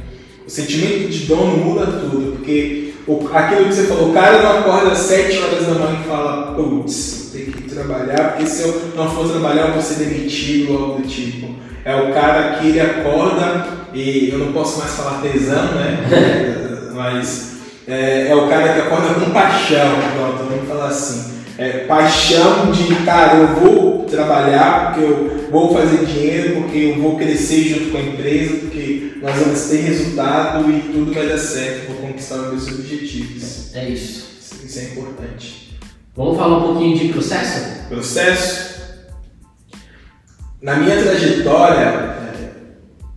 O 0.46 0.50
sentimento 0.50 1.08
de 1.10 1.26
dono 1.26 1.58
muda 1.58 1.86
tudo, 1.86 2.36
porque 2.36 2.89
aquilo 3.32 3.66
que 3.66 3.74
você 3.74 3.84
falou, 3.84 4.10
o 4.10 4.12
cara 4.12 4.42
não 4.42 4.58
acorda 4.58 4.92
às 4.92 4.98
7 4.98 5.38
horas 5.38 5.66
da 5.66 5.74
manhã 5.74 5.98
e 6.04 6.08
fala, 6.08 6.54
putz, 6.54 7.30
tem 7.32 7.46
que 7.46 7.62
trabalhar, 7.62 8.32
porque 8.32 8.46
se 8.46 8.62
eu 8.62 8.92
não 8.94 9.10
for 9.10 9.28
trabalhar 9.28 9.68
eu 9.68 9.72
vou 9.72 9.82
ser 9.82 10.04
demitido 10.04 10.72
ou 10.72 10.82
algo 10.82 11.02
do 11.02 11.08
tipo. 11.08 11.48
É 11.84 11.94
o 11.94 12.12
cara 12.12 12.56
que 12.56 12.68
ele 12.68 12.80
acorda 12.80 13.66
e 13.94 14.30
eu 14.30 14.38
não 14.38 14.52
posso 14.52 14.78
mais 14.78 14.92
falar 14.92 15.22
tesão, 15.22 15.72
né? 15.72 16.90
Mas 16.94 17.50
é, 17.88 18.28
é, 18.28 18.34
o 18.34 18.48
cara 18.48 18.74
que 18.74 18.80
acorda 18.80 19.14
com 19.14 19.30
paixão, 19.30 19.96
pronto, 20.14 20.48
vamos 20.48 20.68
falar 20.68 20.88
assim. 20.88 21.30
É, 21.58 21.84
paixão 21.86 22.70
de, 22.70 22.94
cara, 23.04 23.36
eu 23.36 23.46
vou 23.48 24.04
trabalhar 24.04 24.92
porque 24.92 25.04
eu 25.04 25.39
vou 25.50 25.74
fazer 25.74 26.06
dinheiro, 26.06 26.62
porque 26.62 26.78
eu 26.78 27.00
vou 27.00 27.16
crescer 27.16 27.64
junto 27.64 27.90
com 27.90 27.98
a 27.98 28.02
empresa, 28.02 28.56
porque 28.56 29.12
nós 29.20 29.36
vamos 29.36 29.60
ter 29.64 29.76
resultado 29.78 30.70
e 30.70 30.80
tudo 30.92 31.12
vai 31.12 31.28
dar 31.28 31.38
certo, 31.38 31.88
vou 31.88 32.08
conquistar 32.08 32.36
os 32.36 32.48
meus 32.48 32.68
objetivos. 32.68 33.74
É 33.74 33.88
isso. 33.88 34.30
Isso 34.64 34.78
é 34.78 34.84
importante. 34.84 35.78
Vamos 36.16 36.36
falar 36.36 36.58
um 36.58 36.62
pouquinho 36.62 36.98
de 36.98 37.12
processo? 37.12 37.88
Processo? 37.88 38.70
Na 40.62 40.76
minha 40.76 41.02
trajetória, 41.02 42.16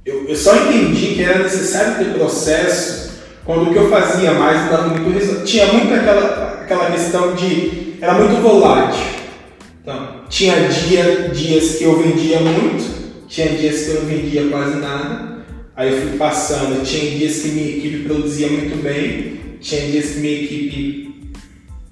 eu, 0.05 0.27
eu 0.27 0.35
só 0.35 0.55
entendi 0.55 1.15
que 1.15 1.23
era 1.23 1.43
necessário 1.43 1.97
ter 1.97 2.13
processo 2.13 3.11
quando 3.45 3.69
o 3.69 3.73
que 3.73 3.77
eu 3.77 3.89
fazia 3.89 4.31
mais 4.33 4.61
não 4.61 4.69
dava 4.69 4.87
muito 4.89 5.13
resultado. 5.13 5.45
Tinha 5.45 5.67
muito 5.73 5.93
aquela, 5.93 6.61
aquela 6.61 6.91
questão 6.91 7.35
de. 7.35 7.97
Era 8.01 8.13
muito 8.13 8.41
volátil. 8.41 9.03
Então, 9.81 10.22
tinha 10.33 10.67
dia, 10.67 11.29
dias 11.31 11.75
que 11.75 11.83
eu 11.83 12.01
vendia 12.01 12.39
muito, 12.39 12.83
tinha 13.27 13.49
dias 13.49 13.83
que 13.83 13.89
eu 13.91 14.01
não 14.01 14.09
vendia 14.09 14.47
quase 14.49 14.79
nada, 14.79 15.33
Aí 15.75 15.91
eu 15.91 16.01
fui 16.01 16.17
passando, 16.17 16.83
tinha 16.83 17.17
dias 17.17 17.41
que 17.41 17.47
minha 17.49 17.77
equipe 17.77 18.03
produzia 18.03 18.47
muito 18.47 18.81
bem, 18.83 19.57
tinha 19.59 19.81
dias 19.87 20.11
que 20.11 20.19
minha 20.19 20.43
equipe. 20.43 21.33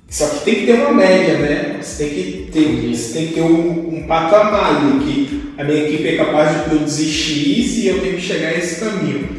Só 0.07 0.27
que 0.27 0.45
tem 0.45 0.55
que 0.55 0.65
ter 0.67 0.74
uma 0.74 0.93
média, 0.93 1.39
né? 1.39 1.79
Você 1.81 2.05
tem 2.05 2.13
que 2.13 2.51
ter, 2.51 2.95
você 2.95 3.13
tem 3.13 3.27
que 3.27 3.33
ter 3.33 3.41
um, 3.41 3.95
um 3.95 4.03
patamar 4.07 4.75
ali, 4.75 5.00
que 5.03 5.41
a 5.57 5.63
minha 5.63 5.83
equipe 5.88 6.10
é 6.10 6.15
capaz 6.17 6.55
de 6.55 6.69
produzir 6.69 7.10
X 7.10 7.77
e 7.77 7.88
eu 7.88 8.01
tenho 8.01 8.17
que 8.17 8.21
chegar 8.21 8.50
a 8.50 8.57
esse 8.57 8.79
caminho. 8.79 9.29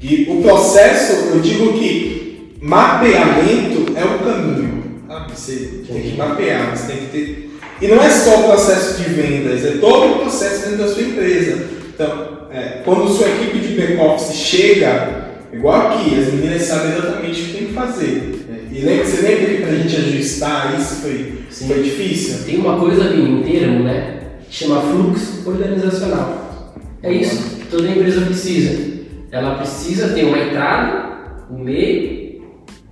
E 0.00 0.26
o 0.28 0.42
processo, 0.42 1.12
eu 1.32 1.40
digo 1.40 1.74
que 1.74 2.56
mapeamento 2.60 3.92
é 3.94 4.04
o 4.04 4.18
caminho. 4.18 4.82
Sabe? 5.06 5.32
Você 5.32 5.84
tem 5.86 6.02
que 6.02 6.16
mapear, 6.16 6.76
você 6.76 6.92
tem 6.92 6.96
que 7.02 7.06
ter. 7.12 7.51
E 7.80 7.88
não 7.88 8.02
é 8.02 8.10
só 8.10 8.40
o 8.40 8.44
processo 8.44 9.02
de 9.02 9.08
vendas, 9.10 9.64
é 9.64 9.78
todo 9.78 10.12
o 10.12 10.18
processo 10.20 10.68
dentro 10.68 10.84
da 10.84 10.88
sua 10.88 11.02
empresa. 11.02 11.64
Então, 11.94 12.48
é, 12.52 12.80
quando 12.84 13.08
sua 13.08 13.28
equipe 13.28 13.58
de 13.58 13.74
back-office 13.74 14.36
chega, 14.36 15.30
igual 15.52 15.88
aqui, 15.88 16.18
as 16.18 16.32
meninas 16.32 16.62
sabem 16.62 16.92
exatamente 16.92 17.40
o 17.40 17.44
que 17.44 17.52
tem 17.52 17.66
que 17.66 17.72
fazer. 17.72 18.46
É, 18.50 18.74
e 18.74 18.80
lembra, 18.84 19.04
você 19.04 19.22
lembra 19.22 19.46
que 19.46 19.62
para 19.62 19.70
a 19.70 19.76
gente 19.76 19.96
ajustar 19.96 20.78
isso 20.78 20.94
foi, 20.96 21.38
foi 21.50 21.82
difícil? 21.82 22.44
Tem 22.44 22.58
uma 22.58 22.78
coisa 22.78 23.02
ali, 23.02 23.22
um 23.22 23.42
termo, 23.42 23.84
né? 23.84 24.20
Que 24.48 24.54
chama 24.54 24.80
fluxo 24.82 25.42
organizacional. 25.46 26.74
É 27.02 27.12
isso 27.12 27.56
que 27.56 27.66
toda 27.66 27.88
empresa 27.88 28.20
precisa. 28.20 28.92
Ela 29.32 29.56
precisa 29.56 30.10
ter 30.10 30.24
uma 30.24 30.38
entrada, 30.38 31.46
um 31.50 31.58
meio 31.58 32.42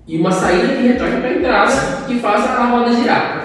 e 0.08 0.16
uma 0.16 0.32
saída 0.32 0.74
que 0.74 0.88
retorne 0.88 1.20
para 1.20 1.28
a 1.28 1.34
entrada 1.34 1.70
Sim. 1.70 2.04
que 2.08 2.18
faça 2.18 2.48
a 2.48 2.66
roda 2.66 2.96
girar. 2.96 3.39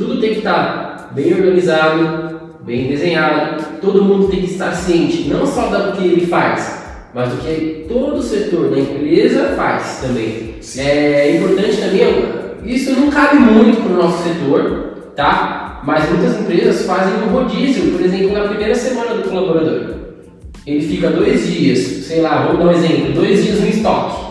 Tudo 0.00 0.18
tem 0.18 0.30
que 0.30 0.38
estar 0.38 1.10
bem 1.14 1.34
organizado, 1.34 2.40
bem 2.62 2.86
desenhado, 2.86 3.62
todo 3.82 4.02
mundo 4.02 4.28
tem 4.28 4.40
que 4.40 4.52
estar 4.52 4.72
ciente 4.72 5.28
não 5.28 5.46
só 5.46 5.66
do 5.66 5.92
que 5.92 6.04
ele 6.06 6.26
faz, 6.26 6.84
mas 7.12 7.28
do 7.28 7.36
que 7.36 7.84
todo 7.86 8.14
o 8.14 8.22
setor 8.22 8.70
da 8.70 8.78
empresa 8.80 9.52
faz 9.54 10.00
também. 10.00 10.54
Sim. 10.62 10.80
É 10.80 11.36
importante 11.36 11.76
também, 11.76 12.24
isso 12.64 12.98
não 12.98 13.10
cabe 13.10 13.40
muito 13.40 13.82
para 13.82 13.92
o 13.92 13.96
nosso 14.02 14.22
setor, 14.22 15.12
tá? 15.14 15.82
Mas 15.84 16.08
muitas 16.08 16.40
empresas 16.40 16.86
fazem 16.86 17.22
um 17.22 17.32
rodízio, 17.32 17.92
por 17.92 18.00
exemplo, 18.00 18.32
na 18.32 18.48
primeira 18.48 18.74
semana 18.74 19.16
do 19.16 19.28
colaborador. 19.28 19.96
Ele 20.66 20.80
fica 20.80 21.10
dois 21.10 21.46
dias, 21.46 21.78
sei 21.78 22.22
lá, 22.22 22.46
vamos 22.46 22.58
dar 22.58 22.70
um 22.70 22.72
exemplo, 22.72 23.12
dois 23.12 23.44
dias 23.44 23.60
no 23.60 23.68
estoque, 23.68 24.29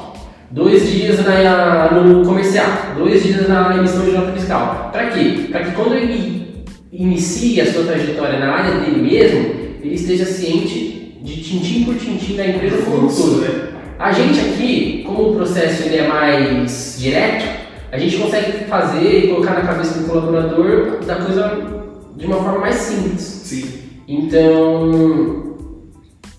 dois 0.52 0.92
dias 0.92 1.24
na, 1.26 1.92
no 1.92 2.26
comercial, 2.26 2.68
dois 2.98 3.24
dias 3.24 3.48
na 3.48 3.78
emissão 3.78 4.06
de 4.06 4.12
nota 4.12 4.32
fiscal. 4.34 4.90
Para 4.92 5.08
quê? 5.08 5.48
Para 5.52 5.64
que 5.64 5.72
quando 5.72 5.96
ele 5.96 6.66
inicie 6.92 7.62
a 7.62 7.72
sua 7.72 7.84
trajetória 7.84 8.40
na 8.40 8.52
área 8.52 8.80
dele 8.80 9.02
mesmo, 9.02 9.40
ele 9.84 9.96
esteja 9.96 10.26
ciente 10.26 11.18
de 11.22 11.44
tintim 11.44 11.84
por 11.84 11.96
tintim 11.96 12.36
da 12.36 12.48
empresa 12.48 12.84
como 12.84 13.06
um 13.06 13.08
todo. 13.08 13.42
Né? 13.42 13.70
A 14.00 14.12
gente 14.12 14.40
aqui, 14.40 15.04
como 15.06 15.32
o 15.32 15.36
processo 15.36 15.84
ele 15.84 15.98
é 15.98 16.08
mais 16.08 16.98
direto, 17.00 17.46
a 17.92 17.98
gente 17.98 18.18
consegue 18.18 18.66
fazer 18.66 19.26
e 19.26 19.28
colocar 19.28 19.54
na 19.54 19.62
cabeça 19.62 20.00
do 20.00 20.08
colaborador 20.08 21.00
da 21.06 21.16
coisa 21.16 21.80
de 22.16 22.26
uma 22.26 22.38
forma 22.38 22.60
mais 22.60 22.76
simples. 22.76 23.22
Sim. 23.22 23.66
Então, 24.08 25.56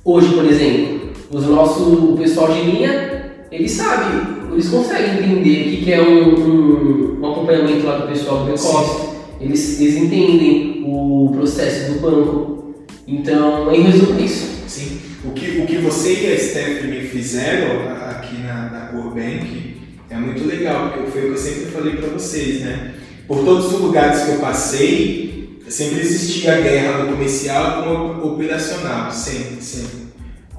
hoje, 0.04 0.34
por 0.34 0.44
exemplo, 0.44 1.10
os 1.30 1.46
nosso, 1.46 2.12
o 2.12 2.16
pessoal 2.16 2.52
de 2.52 2.62
linha, 2.62 3.19
eles 3.50 3.72
sabem, 3.72 4.52
eles 4.52 4.68
conseguem 4.68 5.18
entender 5.18 5.74
o 5.74 5.84
que 5.84 5.92
é 5.92 6.02
um, 6.02 6.34
um, 6.34 7.20
um 7.20 7.30
acompanhamento 7.30 7.86
lá 7.86 7.98
do 7.98 8.08
pessoal 8.08 8.44
do 8.44 8.52
back-office 8.52 9.10
eles, 9.40 9.80
eles 9.80 9.96
entendem 9.96 10.84
o 10.86 11.30
processo 11.32 11.92
do 11.92 12.00
banco. 12.00 12.74
Então, 13.08 13.72
em 13.74 13.82
resumo, 13.82 14.20
é 14.20 14.22
isso. 14.22 14.46
Sim. 14.68 15.00
O 15.24 15.32
que, 15.32 15.62
o 15.62 15.66
que 15.66 15.78
você 15.78 16.14
e 16.14 16.32
a 16.32 16.38
Stephanie 16.38 17.08
fizeram 17.08 17.88
aqui 18.08 18.36
na, 18.38 18.70
na 18.70 18.80
Core 18.88 19.14
Bank 19.14 19.76
é 20.10 20.16
muito 20.16 20.46
legal, 20.46 20.90
porque 20.90 21.10
foi 21.10 21.22
o 21.22 21.24
que 21.24 21.30
eu 21.30 21.36
sempre 21.38 21.70
falei 21.70 21.96
para 21.96 22.08
vocês, 22.08 22.60
né? 22.60 22.94
Por 23.26 23.44
todos 23.44 23.72
os 23.72 23.80
lugares 23.80 24.24
que 24.24 24.30
eu 24.32 24.38
passei, 24.38 25.60
sempre 25.68 26.00
existia 26.00 26.56
a 26.56 26.60
guerra 26.60 27.04
do 27.04 27.12
comercial 27.12 27.82
com 27.82 28.26
o 28.26 28.34
operacional, 28.34 29.10
sempre, 29.10 29.62
sempre. 29.62 29.99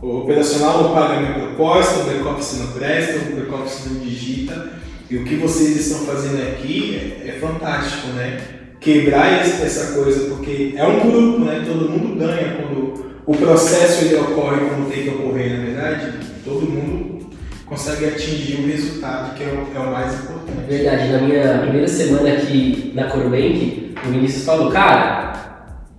O 0.01 0.20
operacional 0.20 0.84
não 0.84 0.93
paga 0.93 1.20
minha 1.20 1.34
proposta, 1.34 2.00
o 2.00 2.03
back-office 2.05 2.60
não 2.60 2.67
presta, 2.72 3.20
o 3.20 3.36
back-office 3.36 3.86
não 3.86 4.00
digita. 4.00 4.72
E 5.10 5.17
o 5.17 5.25
que 5.25 5.36
vocês 5.36 5.77
estão 5.77 6.05
fazendo 6.05 6.41
aqui 6.41 7.22
é, 7.24 7.29
é 7.29 7.39
fantástico, 7.39 8.08
né? 8.13 8.60
quebrar 8.81 9.31
essa 9.46 9.93
coisa, 9.93 10.36
porque 10.36 10.74
é 10.75 10.84
um 10.86 11.00
grupo, 11.00 11.46
né? 11.46 11.63
Todo 11.65 11.88
mundo 11.88 12.20
ganha 12.20 12.55
quando 12.55 13.12
o 13.25 13.38
processo 13.38 14.05
ele 14.05 14.15
ocorre 14.15 14.65
como 14.65 14.89
tem 14.89 15.03
que 15.03 15.10
ocorrer, 15.10 15.58
na 15.58 15.65
verdade. 15.65 16.13
Todo 16.43 16.67
mundo 16.67 17.29
consegue 17.67 18.05
atingir 18.05 18.60
o 18.60 18.67
resultado 18.67 19.36
que 19.36 19.43
é 19.43 19.48
o, 19.48 19.77
é 19.77 19.79
o 19.79 19.91
mais 19.91 20.13
importante. 20.15 20.67
Verdade, 20.67 21.12
na 21.12 21.22
minha 21.22 21.60
primeira 21.60 21.88
semana 21.88 22.34
aqui 22.34 22.91
na 22.96 23.03
Corbank, 23.03 23.93
o 24.03 24.10
Vinícius 24.10 24.43
falou, 24.43 24.72
cara, 24.72 25.34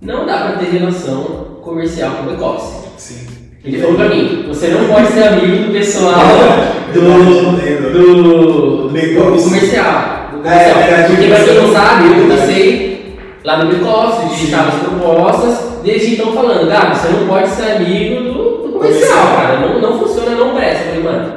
não 0.01 0.25
dá 0.25 0.39
para 0.39 0.57
ter 0.57 0.71
relação 0.71 1.59
comercial 1.63 2.17
com 2.17 2.23
o 2.23 2.25
back-office. 2.25 2.83
Sim. 2.97 3.32
Ele 3.65 3.79
falou 3.79 3.95
pra 3.95 4.09
mim, 4.09 4.45
você 4.47 4.67
não 4.67 4.85
pode 4.89 5.07
ser 5.07 5.23
amigo 5.23 5.67
do 5.67 5.71
pessoal 5.71 6.19
do, 6.93 6.99
do, 6.99 7.91
do, 7.93 8.87
do 8.89 9.43
comercial. 9.43 10.31
É, 10.43 11.03
Porque 11.07 11.27
pra 11.27 11.43
quem 11.45 11.55
não 11.55 11.71
sabe, 11.71 12.07
eu 12.09 12.15
comecei 12.23 13.15
lá 13.45 13.63
no 13.63 13.71
back-office, 13.71 14.31
digitava 14.31 14.67
as 14.67 14.83
propostas, 14.83 15.81
desde 15.81 16.15
então 16.15 16.33
falando, 16.33 16.67
Gabi, 16.67 16.97
você 16.97 17.07
não 17.07 17.27
pode 17.27 17.47
ser 17.49 17.71
amigo 17.71 18.23
do, 18.23 18.33
do 18.63 18.69
comercial, 18.73 19.27
cara. 19.37 19.59
Não, 19.59 19.79
não 19.79 19.99
funciona, 19.99 20.31
não 20.31 20.55
presta. 20.55 20.83
Eu 20.83 21.01
falei, 21.01 21.03
mano, 21.03 21.33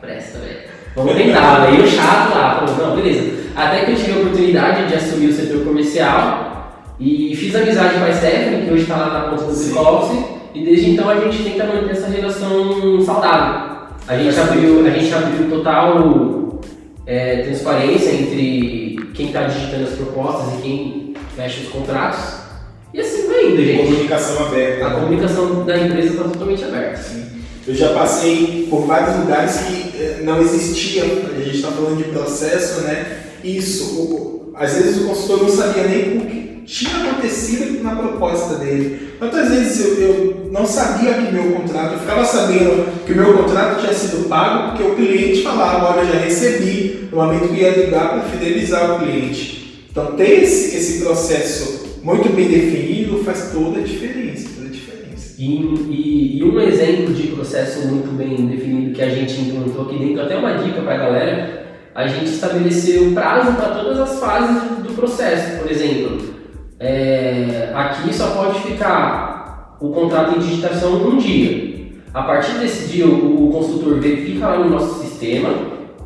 presta, 0.00 0.38
velho. 0.38 0.58
Vamos 0.94 1.14
tentar. 1.14 1.62
Aí 1.62 1.78
o 1.78 1.86
chato 1.86 2.34
lá, 2.34 2.64
falou, 2.66 2.88
não, 2.88 2.96
beleza. 2.96 3.36
Até 3.54 3.84
que 3.84 3.90
eu 3.90 3.96
tive 3.96 4.12
a 4.12 4.16
oportunidade 4.22 4.86
de 4.86 4.94
assumir 4.94 5.26
o 5.26 5.32
setor 5.34 5.62
comercial 5.64 6.72
e 6.98 7.36
fiz 7.36 7.54
amizade 7.54 7.98
com 7.98 8.04
a 8.06 8.12
Stephanie, 8.12 8.66
que 8.66 8.72
hoje 8.72 8.82
está 8.84 8.96
lá 8.96 9.06
na 9.08 9.20
ponta 9.28 9.44
do 9.44 9.54
back-office, 9.54 10.24
e 10.56 10.64
desde 10.64 10.90
então 10.90 11.08
a 11.10 11.20
gente 11.20 11.44
tenta 11.44 11.66
manter 11.66 11.90
essa 11.90 12.08
relação 12.08 13.00
saudável. 13.04 13.76
A 14.08 14.16
gente 14.16 14.38
abriu, 14.40 14.86
a 14.86 14.90
gente 14.90 15.12
abriu 15.12 15.50
total 15.50 16.62
é, 17.06 17.42
transparência 17.42 18.10
entre 18.10 18.96
quem 19.12 19.26
está 19.26 19.42
digitando 19.42 19.84
as 19.84 19.90
propostas 19.90 20.54
e 20.54 20.62
quem 20.62 21.14
fecha 21.36 21.60
os 21.60 21.68
contratos. 21.68 22.46
E 22.94 23.00
assim 23.00 23.26
vai 23.26 23.50
indo, 23.50 23.62
gente. 23.62 23.84
Comunicação 23.84 24.46
aberta. 24.46 24.86
A 24.86 24.88
né? 24.88 25.00
comunicação 25.00 25.64
da 25.66 25.78
empresa 25.78 26.08
está 26.08 26.24
totalmente 26.24 26.64
aberta. 26.64 27.02
Sim. 27.02 27.26
Eu 27.66 27.74
já 27.74 27.92
passei 27.92 28.66
por 28.70 28.86
vários 28.86 29.18
lugares 29.18 29.58
que 29.58 29.98
eh, 29.98 30.20
não 30.22 30.40
existia, 30.40 31.02
a 31.02 31.42
gente 31.42 31.56
está 31.56 31.68
falando 31.72 31.98
de 31.98 32.04
processo, 32.04 32.82
né? 32.82 33.24
Isso, 33.44 34.00
o, 34.00 34.52
às 34.54 34.74
vezes 34.74 35.02
o 35.02 35.08
consultor 35.08 35.42
não 35.42 35.50
sabia 35.50 35.82
nem 35.82 36.16
o 36.16 36.20
que 36.26 36.35
tinha 36.66 36.96
acontecido 36.96 37.82
na 37.82 37.94
proposta 37.94 38.56
dele. 38.56 39.12
Quantas 39.18 39.48
vezes 39.48 39.84
eu, 39.84 39.94
eu, 39.94 40.50
não 40.52 40.66
sabia 40.66 41.14
que 41.14 41.32
meu 41.32 41.52
contrato, 41.52 41.94
eu 41.94 42.00
ficava 42.00 42.24
sabendo 42.24 43.04
que 43.06 43.14
meu 43.14 43.38
contrato 43.38 43.80
tinha 43.80 43.94
sido 43.94 44.28
pago 44.28 44.70
porque 44.70 44.82
o 44.82 44.96
cliente 44.96 45.42
falava, 45.42 45.96
olha, 45.96 46.04
já 46.04 46.18
recebi, 46.18 47.08
no 47.10 47.18
momento 47.18 47.48
que 47.48 47.60
ia 47.60 47.70
ligar 47.70 48.10
para 48.10 48.22
fidelizar 48.22 48.96
o 48.96 48.98
cliente. 48.98 49.86
Então 49.90 50.12
ter 50.16 50.42
esse, 50.42 50.76
esse 50.76 51.04
processo 51.04 51.86
muito 52.02 52.28
bem 52.34 52.48
definido 52.48 53.22
faz 53.24 53.52
toda 53.52 53.78
a 53.78 53.82
diferença. 53.82 54.48
Toda 54.56 54.68
a 54.68 54.70
diferença. 54.70 55.34
E, 55.38 55.44
e, 55.44 56.38
e, 56.38 56.44
um 56.44 56.60
exemplo 56.60 57.14
de 57.14 57.28
processo 57.28 57.86
muito 57.86 58.12
bem 58.16 58.46
definido 58.46 58.92
que 58.92 59.02
a 59.02 59.08
gente 59.08 59.40
implantou 59.40 59.86
aqui 59.86 59.98
dentro, 59.98 60.22
até 60.22 60.36
uma 60.36 60.54
dica 60.54 60.82
para 60.82 60.94
a 60.94 60.98
galera, 60.98 61.66
a 61.94 62.06
gente 62.06 62.26
estabeleceu 62.26 63.12
prazo 63.12 63.52
para 63.54 63.68
todas 63.68 63.98
as 63.98 64.20
fases 64.20 64.62
do 64.86 64.92
processo. 64.94 65.58
Por 65.58 65.70
exemplo, 65.70 66.15
é, 66.78 67.70
aqui 67.74 68.12
só 68.12 68.30
pode 68.30 68.60
ficar 68.60 69.76
o 69.80 69.90
contrato 69.90 70.36
em 70.36 70.40
digitação 70.40 70.94
um 71.08 71.16
dia. 71.16 71.76
A 72.12 72.22
partir 72.22 72.58
desse 72.58 72.88
dia, 72.88 73.06
o, 73.06 73.48
o 73.48 73.52
consultor 73.52 74.00
verifica 74.00 74.46
lá 74.46 74.58
no 74.58 74.70
nosso 74.70 75.02
sistema 75.02 75.50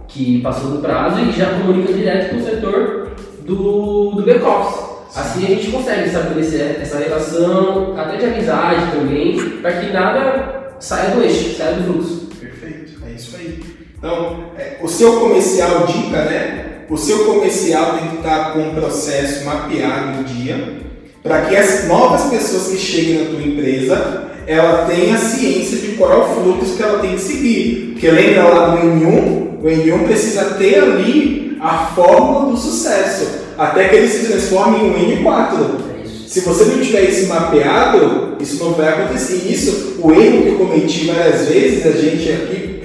que 0.09 0.41
passou 0.41 0.73
do 0.73 0.79
prazo 0.79 1.21
e 1.21 1.33
já 1.33 1.47
comunica 1.55 1.93
direto 1.93 2.31
com 2.31 2.37
o 2.37 2.45
setor 2.45 3.11
do, 3.43 4.11
do 4.13 4.23
back-office. 4.23 4.91
Assim 5.15 5.45
a 5.45 5.49
gente 5.49 5.71
consegue 5.71 6.09
estabelecer 6.09 6.81
essa 6.81 6.99
relação, 6.99 7.99
até 7.99 8.17
de 8.17 8.25
amizade 8.27 8.93
também, 8.93 9.39
para 9.61 9.73
que 9.73 9.93
nada 9.93 10.75
saia 10.79 11.11
do 11.11 11.23
eixo, 11.23 11.57
saia 11.57 11.75
do 11.75 11.93
fluxo. 11.93 12.29
Perfeito, 12.39 13.01
é 13.07 13.13
isso 13.13 13.37
aí. 13.37 13.61
Então, 13.99 14.45
é, 14.57 14.79
o 14.81 14.89
seu 14.89 15.21
comercial 15.21 15.87
dica, 15.87 16.25
né? 16.25 16.70
O 16.91 16.97
seu 16.97 17.25
comercial 17.25 17.99
tem 17.99 18.09
que 18.09 18.17
estar 18.17 18.53
com 18.53 18.59
um 18.61 18.75
processo 18.75 19.45
mapeado 19.45 20.21
em 20.21 20.25
dia, 20.25 20.81
para 21.23 21.43
que 21.43 21.57
as 21.57 21.87
novas 21.87 22.25
pessoas 22.25 22.69
que 22.69 22.79
cheguem 22.79 23.21
na 23.21 23.31
tua 23.31 23.43
empresa, 23.43 24.25
ela 24.47 24.87
tenha 24.87 25.17
ciência 25.17 25.79
de 25.79 25.89
qual 25.93 26.13
é 26.13 26.17
o 26.17 26.35
fluxo 26.35 26.77
que 26.77 26.83
ela 26.83 26.99
tem 26.99 27.15
que 27.15 27.21
seguir. 27.21 27.91
Porque 27.93 28.11
lembra 28.11 28.43
lá 28.43 28.75
do 28.75 28.79
N1? 28.79 29.61
O 29.63 29.65
N1 29.65 30.05
precisa 30.05 30.45
ter 30.55 30.83
ali 30.83 31.57
a 31.61 31.93
fórmula 31.95 32.51
do 32.51 32.57
sucesso, 32.57 33.29
até 33.57 33.89
que 33.89 33.97
ele 33.97 34.09
se 34.09 34.27
transforme 34.27 34.79
em 34.79 34.91
um 34.91 35.23
N4. 35.23 35.91
Se 36.27 36.41
você 36.41 36.65
não 36.65 36.81
tiver 36.81 37.03
isso 37.03 37.29
mapeado, 37.29 38.37
isso 38.41 38.65
não 38.65 38.73
vai 38.73 38.89
acontecer. 38.89 39.47
Isso, 39.49 39.99
o 40.01 40.11
erro 40.13 40.43
que 40.43 40.49
eu 40.49 40.59
cometi 40.59 41.07
várias 41.07 41.47
vezes, 41.47 41.87
a 41.87 41.93
gente 41.93 42.33
aqui, 42.33 42.83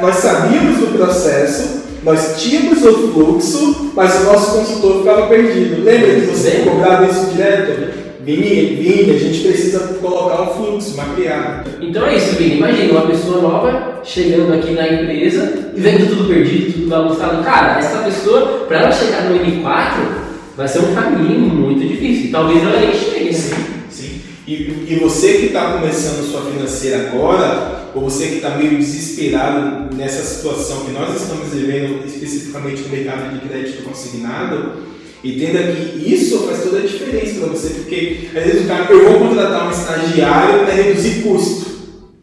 nós 0.00 0.16
sabíamos 0.16 0.78
do 0.78 0.96
processo, 0.96 1.79
nós 2.02 2.40
tínhamos 2.40 2.84
o 2.84 3.12
fluxo, 3.12 3.92
mas 3.94 4.20
o 4.20 4.24
nosso 4.24 4.58
consultor 4.58 4.98
ficava 4.98 5.26
perdido. 5.26 5.84
Lembra 5.84 6.14
que 6.14 6.26
você 6.26 6.62
cobrava 6.64 7.06
isso 7.06 7.26
direto? 7.26 8.00
Vini, 8.22 8.76
Vini, 8.76 9.10
a 9.10 9.18
gente 9.18 9.40
precisa 9.40 9.78
colocar 10.00 10.42
um 10.42 10.54
fluxo, 10.54 10.96
mapear. 10.96 11.64
Então 11.80 12.06
é 12.06 12.16
isso, 12.16 12.36
Vini. 12.36 12.56
Imagina 12.56 12.92
uma 12.92 13.06
pessoa 13.06 13.42
nova 13.42 14.00
chegando 14.04 14.52
aqui 14.54 14.72
na 14.72 14.86
empresa 14.86 15.72
e 15.74 15.80
vendo 15.80 16.08
tudo 16.08 16.28
perdido, 16.28 16.72
tudo 16.72 16.88
bagunçado. 16.88 17.42
Cara, 17.42 17.78
essa 17.78 17.98
pessoa, 17.98 18.64
para 18.66 18.82
ela 18.82 18.92
chegar 18.92 19.24
no 19.24 19.38
N4, 19.38 20.30
vai 20.56 20.68
ser 20.68 20.80
um 20.80 20.94
caminho 20.94 21.40
muito 21.40 21.86
difícil. 21.86 22.30
Talvez 22.30 22.62
ela 22.62 22.78
nem 22.78 22.94
chegue. 22.94 23.24
Né? 23.24 23.32
Sim, 23.32 23.64
sim. 23.90 24.20
E, 24.46 24.86
e 24.88 24.98
você 25.00 25.34
que 25.34 25.46
está 25.46 25.72
começando 25.72 26.30
sua 26.30 26.42
financeira 26.42 27.10
agora, 27.10 27.79
ou 27.94 28.02
você 28.02 28.26
que 28.26 28.34
está 28.36 28.56
meio 28.56 28.78
desesperado 28.78 29.94
nessa 29.94 30.22
situação 30.22 30.84
que 30.84 30.92
nós 30.92 31.20
estamos 31.20 31.48
vivendo 31.52 32.04
especificamente 32.06 32.82
no 32.82 32.88
mercado 32.88 33.32
de 33.32 33.48
crédito 33.48 33.82
consignado, 33.82 34.90
Entenda 35.22 35.58
que 35.72 36.14
isso 36.14 36.46
faz 36.46 36.62
toda 36.62 36.78
a 36.78 36.80
diferença 36.80 37.40
para 37.40 37.48
você, 37.50 37.74
porque 37.74 38.30
às 38.34 38.42
vezes 38.42 38.64
o 38.64 38.68
cara, 38.68 38.86
eu 38.90 39.10
vou 39.10 39.28
contratar 39.28 39.68
um 39.68 39.70
estagiário 39.70 40.64
para 40.64 40.72
reduzir 40.72 41.22
custo, 41.22 41.70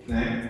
né? 0.08 0.50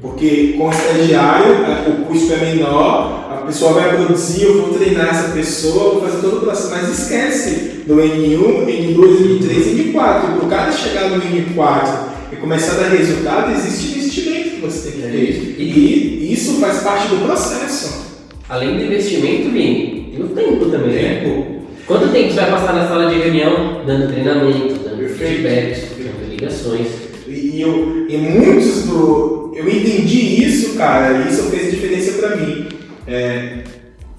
Porque 0.00 0.54
com 0.56 0.68
o 0.68 0.70
estagiário 0.70 1.56
o 1.88 2.04
custo 2.04 2.32
é 2.34 2.36
menor, 2.36 3.28
a 3.32 3.42
pessoa 3.44 3.72
vai 3.72 3.96
produzir, 3.96 4.44
eu 4.44 4.62
vou 4.62 4.78
treinar 4.78 5.08
essa 5.08 5.30
pessoa, 5.30 5.94
vou 5.94 6.02
fazer 6.02 6.20
todo 6.20 6.36
o 6.36 6.40
processo, 6.40 6.70
mas 6.70 6.88
esquece 6.88 7.82
do 7.84 7.96
N1, 7.96 8.66
N2, 8.66 9.40
N3, 9.40 9.92
N4. 9.92 9.92
Para 9.92 10.44
o 10.44 10.48
cara 10.48 10.70
chegar 10.70 11.10
no 11.10 11.20
N4 11.20 11.98
e 12.32 12.36
começar 12.36 12.74
a 12.74 12.76
dar 12.76 12.88
resultado, 12.90 13.50
existe 13.50 13.98
investimento 13.98 14.27
que 14.58 14.66
você 14.66 14.90
tem 14.90 15.00
que 15.00 15.08
ter. 15.08 15.54
E 15.58 16.32
isso 16.32 16.60
faz 16.60 16.82
parte 16.82 17.08
do 17.08 17.24
processo. 17.24 18.06
Além 18.48 18.76
do 18.76 18.84
investimento, 18.84 19.50
Vini, 19.50 20.12
tem 20.12 20.22
o 20.22 20.28
tempo 20.28 20.66
também, 20.66 21.02
né? 21.02 21.60
Quanto 21.86 22.12
tempo 22.12 22.30
você 22.30 22.40
vai 22.40 22.50
passar 22.50 22.74
na 22.74 22.86
sala 22.86 23.10
de 23.10 23.18
reunião 23.18 23.82
dando 23.86 24.12
treinamento, 24.12 24.74
dando 24.84 25.08
feedbacks, 25.08 25.84
dando 25.96 26.30
ligações? 26.30 26.86
E, 27.26 27.60
eu, 27.60 28.06
e 28.08 28.16
muitos 28.16 28.84
do. 28.84 29.52
Eu 29.54 29.68
entendi 29.68 30.44
isso, 30.44 30.74
cara, 30.76 31.24
e 31.24 31.32
isso 31.32 31.44
fez 31.44 31.70
diferença 31.70 32.12
para 32.12 32.36
mim. 32.36 32.68
É, 33.06 33.64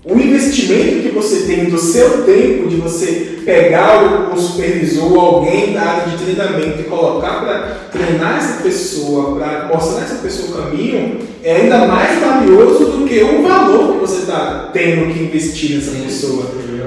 o 0.05 0.13
investimento 0.13 1.01
que 1.01 1.09
você 1.09 1.41
tem 1.41 1.65
do 1.65 1.77
seu 1.77 2.23
tempo, 2.23 2.69
de 2.69 2.77
você 2.77 3.39
pegar 3.43 4.31
o, 4.31 4.33
o 4.33 4.39
supervisor 4.39 5.11
ou 5.11 5.19
alguém 5.19 5.73
da 5.73 5.81
área 5.81 6.17
de 6.17 6.23
treinamento 6.23 6.79
e 6.79 6.83
colocar 6.83 7.41
para 7.41 7.89
treinar 7.91 8.37
essa 8.37 8.63
pessoa, 8.63 9.35
para 9.35 9.67
mostrar 9.73 10.03
essa 10.03 10.15
pessoa 10.15 10.49
o 10.49 10.63
caminho, 10.63 11.19
é 11.43 11.57
ainda 11.57 11.85
mais 11.85 12.19
valioso 12.19 12.85
do 12.85 13.05
que 13.05 13.21
o 13.21 13.43
valor 13.43 13.93
que 13.93 13.99
você 13.99 14.21
está 14.21 14.69
tendo 14.71 15.13
que 15.13 15.23
investir 15.23 15.75
nessa 15.75 15.91
pessoa. 15.91 16.45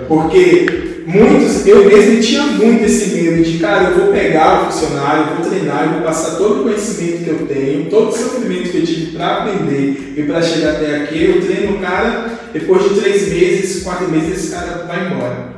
Porque 0.08 1.02
muitos, 1.06 1.66
eu 1.66 1.84
mesmo 1.84 2.20
tinha 2.20 2.42
muito 2.42 2.84
esse 2.84 3.01
pegar 4.42 4.62
o 4.62 4.72
funcionário, 4.72 5.36
vou 5.36 5.48
treinar, 5.48 5.84
eu 5.84 5.92
vou 5.92 6.02
passar 6.02 6.36
todo 6.36 6.60
o 6.60 6.62
conhecimento 6.64 7.24
que 7.24 7.30
eu 7.30 7.46
tenho, 7.46 7.90
todo 7.90 8.08
o 8.08 8.12
sofrimento 8.12 8.70
que 8.70 8.78
eu 8.78 8.84
tive 8.84 9.12
para 9.12 9.38
aprender 9.38 10.14
e 10.16 10.22
para 10.24 10.42
chegar 10.42 10.72
até 10.72 10.96
aqui, 10.96 11.24
eu 11.24 11.40
treino 11.40 11.76
o 11.76 11.80
cara, 11.80 12.38
depois 12.52 12.82
de 12.82 13.00
três 13.00 13.28
meses, 13.28 13.82
quatro 13.84 14.08
meses, 14.08 14.38
esse 14.38 14.50
cara 14.50 14.84
vai 14.86 15.06
embora. 15.06 15.52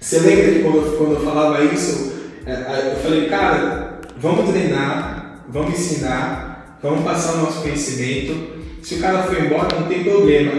Você 0.00 0.18
lembra 0.20 0.52
que 0.52 0.58
quando, 0.60 0.98
quando 0.98 1.12
eu 1.14 1.20
falava 1.20 1.64
isso, 1.64 2.12
é, 2.46 2.92
eu 2.94 3.02
falei, 3.02 3.26
cara, 3.28 4.00
vamos 4.18 4.50
treinar, 4.50 5.42
vamos 5.48 5.72
ensinar, 5.72 6.78
vamos 6.82 7.02
passar 7.02 7.34
o 7.34 7.38
nosso 7.38 7.62
conhecimento. 7.62 8.56
Se 8.82 8.96
o 8.96 9.00
cara 9.00 9.22
foi 9.22 9.46
embora, 9.46 9.80
não 9.80 9.88
tem 9.88 10.04
problema. 10.04 10.52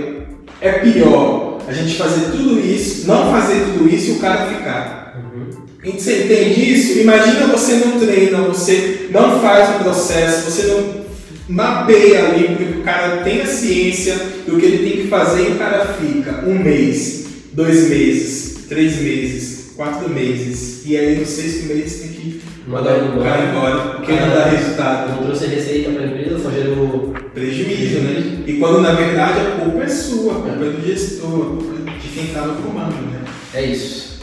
É 0.60 0.72
pior 0.80 1.60
a 1.68 1.72
gente 1.72 1.96
fazer 1.96 2.32
tudo 2.32 2.60
isso, 2.60 3.08
não 3.08 3.32
fazer 3.32 3.63
tudo 3.66 3.88
isso 3.88 4.12
e 4.12 4.13
o 4.16 4.20
cara 4.20 4.48
ficar. 4.48 5.16
Uhum. 5.18 5.67
Você 5.84 6.24
entende 6.24 6.74
isso? 6.74 7.00
Imagina 7.00 7.48
você 7.48 7.76
não 7.76 8.00
treina, 8.00 8.40
você 8.42 9.08
não 9.12 9.40
faz 9.40 9.76
o 9.76 9.84
processo, 9.84 10.50
você 10.50 10.68
não 10.68 11.06
mapeia 11.48 12.28
ali, 12.28 12.48
porque 12.50 12.80
o 12.80 12.84
cara 12.84 13.18
tem 13.24 13.42
a 13.42 13.46
ciência 13.46 14.16
do 14.46 14.58
que 14.58 14.66
ele 14.66 14.90
tem 14.90 15.02
que 15.04 15.08
fazer 15.08 15.50
e 15.50 15.52
o 15.54 15.56
cara 15.56 15.86
fica 15.86 16.44
um 16.46 16.60
mês, 16.60 17.26
dois 17.54 17.90
meses, 17.90 18.66
três 18.68 18.98
meses, 18.98 19.72
quatro 19.76 20.10
meses, 20.10 20.82
e 20.86 20.98
aí 20.98 21.20
no 21.20 21.26
sexto 21.26 21.68
mês 21.68 22.00
tem 22.00 22.10
que 22.10 22.42
mandar 22.68 22.98
o 22.98 23.24
cara 23.24 23.46
embora, 23.46 23.96
porque 23.96 24.12
não 24.12 24.30
dá 24.30 24.46
resultado. 24.46 25.12
Não 25.12 25.24
trouxe 25.24 25.48
receita 25.48 25.92
para 25.92 26.04
a 26.04 26.08
empresa, 26.08 26.40
só 26.40 26.52
gerou 26.52 27.13
prejuízo, 27.34 28.00
né? 28.00 28.44
E 28.46 28.54
quando 28.54 28.82
na 28.82 28.94
verdade 28.94 29.40
a 29.40 29.62
culpa 29.62 29.84
é 29.84 29.88
sua, 29.88 30.34
a 30.34 30.42
culpa 30.42 30.66
é 30.66 30.70
do 30.70 30.86
gestor, 30.86 31.30
a 31.30 31.46
culpa 31.46 31.92
é 31.92 32.00
de 32.00 32.08
quem 32.10 32.26
está 32.26 32.42
no 32.42 32.62
comando, 32.62 33.12
né? 33.12 33.22
É 33.54 33.66
isso. 33.66 34.17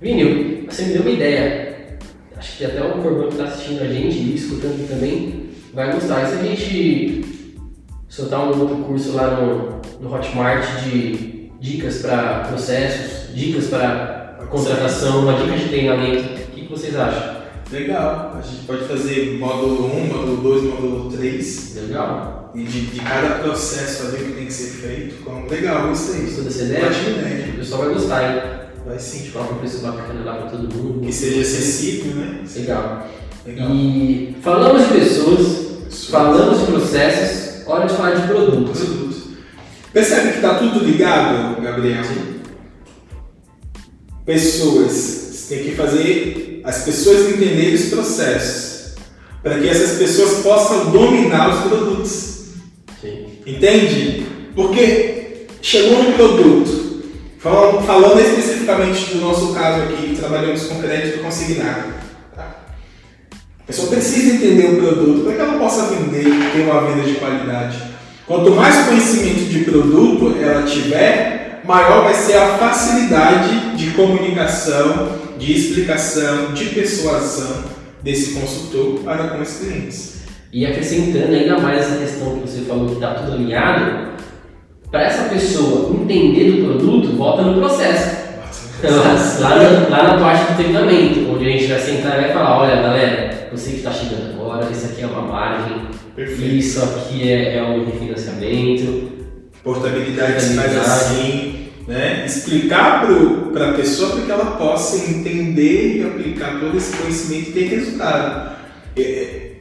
Vinil, 0.00 0.66
você 0.68 0.82
me 0.84 0.92
deu 0.92 1.02
uma 1.02 1.10
ideia. 1.10 1.98
Acho 2.36 2.58
que 2.58 2.64
até 2.66 2.82
o 2.82 3.02
Corbão 3.02 3.28
que 3.28 3.34
está 3.34 3.44
assistindo 3.44 3.82
a 3.82 3.86
gente 3.86 4.18
e 4.18 4.34
escutando 4.34 4.88
também 4.88 5.50
vai 5.72 5.90
gostar. 5.92 6.24
E 6.24 6.26
se 6.26 6.34
a 6.34 6.42
gente 6.42 7.24
soltar 8.08 8.40
um 8.40 8.60
outro 8.60 8.76
curso 8.84 9.12
lá 9.12 9.40
no, 9.40 9.80
no 10.00 10.14
Hotmart 10.14 10.84
de 10.84 11.50
dicas 11.60 12.02
para 12.02 12.40
processos, 12.40 13.34
dicas 13.34 13.68
para 13.68 14.46
contratação, 14.50 15.22
uma 15.22 15.32
dica 15.32 15.56
de 15.56 15.68
treinamento, 15.68 16.42
o 16.42 16.46
que, 16.52 16.60
que 16.62 16.70
vocês 16.70 16.94
acham? 16.94 17.36
Legal, 17.72 18.36
a 18.38 18.42
gente 18.42 18.64
pode 18.64 18.84
fazer 18.84 19.38
módulo 19.38 19.86
1, 19.86 20.06
módulo 20.06 20.36
2, 20.36 20.62
módulo 20.62 21.10
3. 21.10 21.74
Legal. 21.88 22.52
E 22.54 22.62
de, 22.62 22.86
de 22.86 23.00
cada 23.00 23.38
processo 23.40 24.06
ali 24.06 24.24
que 24.24 24.32
tem 24.32 24.46
que 24.46 24.52
ser 24.52 24.70
feito. 24.70 25.30
Legal, 25.50 25.90
isso 25.90 26.12
aí. 26.12 26.32
Toda 26.34 26.48
essa 26.48 26.62
ideia? 26.64 26.86
Ótima 26.86 27.10
ideia. 27.10 27.48
O 27.48 27.56
pessoal 27.56 27.84
vai 27.84 27.94
gostar, 27.94 28.22
hein? 28.22 28.65
Vai 28.86 29.00
sim. 29.00 29.24
Tipo, 29.24 29.40
um 29.40 29.58
preço 29.58 29.78
bacana 29.78 30.24
lá 30.24 30.34
para 30.36 30.50
todo 30.50 30.72
mundo. 30.72 31.04
Que 31.04 31.12
seja 31.12 31.40
acessível, 31.40 32.14
né? 32.14 32.44
Legal. 32.54 33.08
Legal. 33.44 33.70
E 33.70 34.36
falamos 34.40 34.86
de 34.86 34.94
pessoas, 34.94 36.06
falamos 36.08 36.60
de 36.60 36.66
processos, 36.66 37.66
hora 37.66 37.86
de 37.86 37.94
falar 37.94 38.14
de 38.14 38.28
produtos. 38.28 38.80
Produtos. 38.80 39.16
Percebe 39.92 40.30
que 40.30 40.36
está 40.36 40.54
tudo 40.54 40.84
ligado, 40.84 41.60
Gabriel? 41.60 42.04
Sim. 42.04 42.40
Pessoas. 44.24 44.92
Você 44.92 45.54
tem 45.54 45.64
que 45.64 45.76
fazer 45.76 46.60
as 46.64 46.82
pessoas 46.82 47.28
entenderem 47.28 47.74
os 47.74 47.86
processos, 47.86 48.94
para 49.42 49.58
que 49.58 49.68
essas 49.68 49.98
pessoas 49.98 50.42
possam 50.42 50.90
dominar 50.90 51.54
os 51.54 51.68
produtos. 51.68 52.44
Sim. 53.00 53.26
Entende? 53.46 54.26
Porque 54.54 55.46
chegou 55.62 56.00
um 56.00 56.12
produto, 56.12 56.85
falando, 57.46 57.86
falando 57.86 58.20
especificamente 58.20 59.14
do 59.14 59.20
nosso 59.20 59.54
caso 59.54 59.82
aqui, 59.82 60.16
trabalhamos 60.16 60.64
com 60.64 60.80
crédito 60.80 61.22
consignado. 61.22 61.94
Tá? 62.34 62.56
A 63.60 63.66
pessoa 63.66 63.88
precisa 63.88 64.34
entender 64.34 64.66
o 64.66 64.76
produto 64.76 65.24
para 65.24 65.34
que 65.34 65.40
ela 65.40 65.58
possa 65.58 65.94
vender 65.94 66.26
e 66.26 66.50
ter 66.50 66.62
uma 66.62 66.80
venda 66.80 67.02
de 67.02 67.14
qualidade. 67.14 67.80
Quanto 68.26 68.50
mais 68.50 68.86
conhecimento 68.86 69.48
de 69.48 69.60
produto 69.60 70.36
ela 70.40 70.62
tiver, 70.62 71.62
maior 71.64 72.02
vai 72.02 72.14
ser 72.14 72.36
a 72.36 72.58
facilidade 72.58 73.76
de 73.76 73.90
comunicação 73.92 75.24
de 75.38 75.52
explicação, 75.52 76.52
de 76.52 76.64
persuasão 76.66 77.64
desse 78.02 78.32
consultor 78.32 79.00
para 79.04 79.28
com 79.28 79.42
os 79.42 79.58
clientes. 79.58 80.16
E 80.52 80.64
acrescentando 80.64 81.34
ainda 81.34 81.58
mais 81.58 81.80
essa 81.80 81.98
questão 81.98 82.38
que 82.38 82.48
você 82.48 82.62
falou 82.62 82.88
que 82.88 82.94
está 82.94 83.14
tudo 83.14 83.34
alinhado, 83.34 84.15
para 84.90 85.02
essa 85.04 85.28
pessoa 85.28 85.94
entender 85.94 86.52
do 86.52 86.64
produto, 86.64 87.16
volta 87.16 87.42
no 87.42 87.60
processo. 87.60 88.26
Lá, 88.82 89.48
lá, 89.48 89.56
na, 89.56 89.88
lá 89.88 90.02
na 90.02 90.18
parte 90.20 90.52
do 90.52 90.56
treinamento, 90.56 91.30
onde 91.32 91.46
a 91.46 91.50
gente 91.50 91.66
vai 91.66 91.80
sentar 91.80 92.18
e 92.18 92.22
vai 92.22 92.32
falar, 92.32 92.58
olha 92.60 92.82
galera, 92.82 93.48
você 93.50 93.70
que 93.70 93.76
está 93.76 93.90
chegando 93.90 94.34
agora, 94.34 94.70
isso 94.70 94.86
aqui 94.86 95.02
é 95.02 95.06
uma 95.06 95.22
margem, 95.22 95.88
Perfeito. 96.14 96.54
isso 96.54 96.82
aqui 96.82 97.30
é, 97.30 97.56
é 97.56 97.62
um 97.62 97.84
refinanciamento. 97.86 99.12
Portabilidade, 99.64 100.32
portabilidade. 100.34 100.74
mais 100.74 100.76
assim, 100.76 101.68
né? 101.88 102.24
explicar 102.26 103.06
para 103.52 103.70
a 103.70 103.72
pessoa 103.72 104.10
para 104.10 104.24
que 104.24 104.30
ela 104.30 104.56
possa 104.56 104.96
entender 105.10 105.96
e 105.96 106.04
aplicar 106.04 106.60
todo 106.60 106.76
esse 106.76 106.96
conhecimento 106.96 107.50
e 107.50 107.52
ter 107.52 107.64
resultado. 107.68 108.56
É, 108.94 109.02
é, 109.02 109.55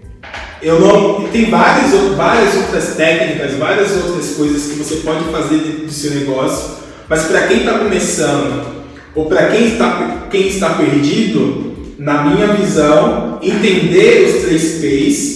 eu 0.62 0.80
não, 0.80 1.28
tem 1.30 1.50
várias, 1.50 1.92
várias 2.16 2.56
outras 2.56 2.96
técnicas, 2.96 3.56
várias 3.56 3.92
outras 3.92 4.32
coisas 4.36 4.72
que 4.72 4.78
você 4.80 4.96
pode 4.98 5.26
fazer 5.26 5.58
dentro 5.58 5.86
do 5.86 5.92
seu 5.92 6.12
negócio, 6.12 6.76
mas 7.08 7.24
para 7.24 7.48
quem 7.48 7.60
está 7.60 7.80
começando 7.80 8.86
ou 9.14 9.26
para 9.28 9.48
quem 9.48 9.68
está, 9.68 10.28
quem 10.30 10.48
está 10.48 10.72
perdido, 10.72 11.76
na 11.98 12.24
minha 12.24 12.48
visão, 12.48 13.40
entender 13.42 14.26
os 14.26 14.44
três 14.44 14.82
P's 14.82 15.36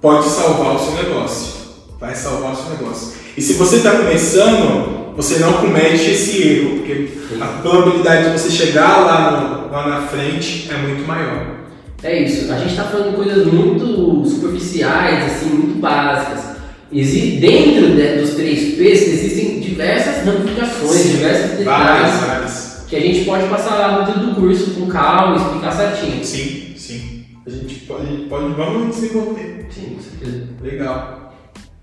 pode 0.00 0.28
salvar 0.28 0.76
o 0.76 0.78
seu 0.78 0.92
negócio. 1.02 1.58
Vai 1.98 2.14
salvar 2.14 2.52
o 2.52 2.56
seu 2.56 2.70
negócio. 2.70 3.12
E 3.36 3.42
se 3.42 3.54
você 3.54 3.76
está 3.76 3.92
começando, 3.92 5.14
você 5.16 5.38
não 5.38 5.54
comete 5.54 6.10
esse 6.10 6.42
erro, 6.42 6.76
porque 6.76 7.08
a 7.40 7.46
probabilidade 7.62 8.30
de 8.30 8.38
você 8.38 8.50
chegar 8.50 8.98
lá, 8.98 9.30
no, 9.40 9.72
lá 9.72 9.88
na 9.88 10.06
frente 10.06 10.68
é 10.70 10.76
muito 10.76 11.06
maior. 11.06 11.57
É 12.02 12.22
isso, 12.22 12.52
a 12.52 12.58
gente 12.58 12.70
está 12.70 12.84
falando 12.84 13.10
de 13.10 13.16
coisas 13.16 13.52
muito 13.52 14.24
superficiais, 14.24 15.24
assim, 15.24 15.50
muito 15.50 15.80
básicas. 15.80 16.56
Existe, 16.92 17.38
dentro 17.38 17.94
de, 17.96 18.20
dos 18.20 18.30
três 18.34 18.76
P's 18.76 19.02
existem 19.02 19.60
diversas 19.60 20.24
ramificações, 20.24 20.90
Sim, 20.90 21.08
diversas 21.16 21.58
detalhes 21.58 22.20
várias, 22.20 22.86
que 22.88 22.96
a 22.96 23.00
gente 23.00 23.24
pode 23.24 23.48
passar 23.48 23.76
lá 23.76 24.04
dentro 24.04 24.26
do 24.26 24.34
curso 24.36 24.70
com 24.70 24.86
calma, 24.86 25.36
explicar 25.36 25.72
certinho. 25.72 26.24
Sim, 26.24 26.72
sim. 26.76 27.24
A 27.44 27.50
gente 27.50 27.74
pode, 27.80 28.06
pode 28.28 28.54
vamos 28.54 28.94
desenvolver. 28.94 29.66
Sim, 29.70 29.96
com 29.96 30.02
certeza. 30.02 30.48
Legal. 30.62 31.34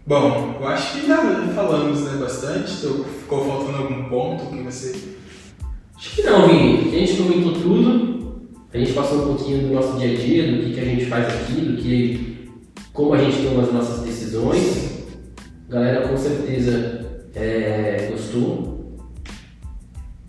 Bom, 0.08 0.58
eu 0.60 0.68
acho 0.68 0.94
que 0.94 1.08
já 1.08 1.18
falamos 1.54 2.02
né, 2.02 2.18
bastante. 2.20 2.72
Ficou 2.72 3.46
faltando 3.46 3.78
algum 3.78 4.10
ponto 4.10 4.46
que 4.46 4.64
você. 4.64 4.96
Acho 5.98 6.16
que 6.16 6.24
não, 6.24 6.48
Vini. 6.48 6.96
A 6.96 7.00
gente 7.00 7.18
comentou 7.18 7.54
tudo. 7.54 8.15
A 8.74 8.78
gente 8.78 8.94
passou 8.94 9.24
um 9.24 9.36
pouquinho 9.36 9.68
do 9.68 9.74
nosso 9.74 9.98
dia 9.98 10.12
a 10.12 10.16
dia, 10.16 10.52
do 10.52 10.64
que, 10.64 10.74
que 10.74 10.80
a 10.80 10.86
gente 10.86 11.06
faz 11.06 11.28
aqui, 11.28 11.62
do 11.62 11.78
que. 11.82 12.50
como 12.92 13.14
a 13.14 13.18
gente 13.18 13.42
toma 13.44 13.64
as 13.64 13.72
nossas 13.72 14.02
decisões. 14.02 15.06
A 15.70 15.74
galera 15.74 16.08
com 16.08 16.18
certeza 16.18 17.06
é, 17.34 18.10
gostou. 18.12 18.98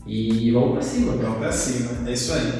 E 0.07 0.51
vamos 0.53 0.73
pra 0.73 0.83
cima. 0.83 1.13
Vamos 1.17 1.39
pra 1.39 1.53
cima, 1.53 2.09
é 2.09 2.13
isso 2.13 2.33
aí. 2.33 2.53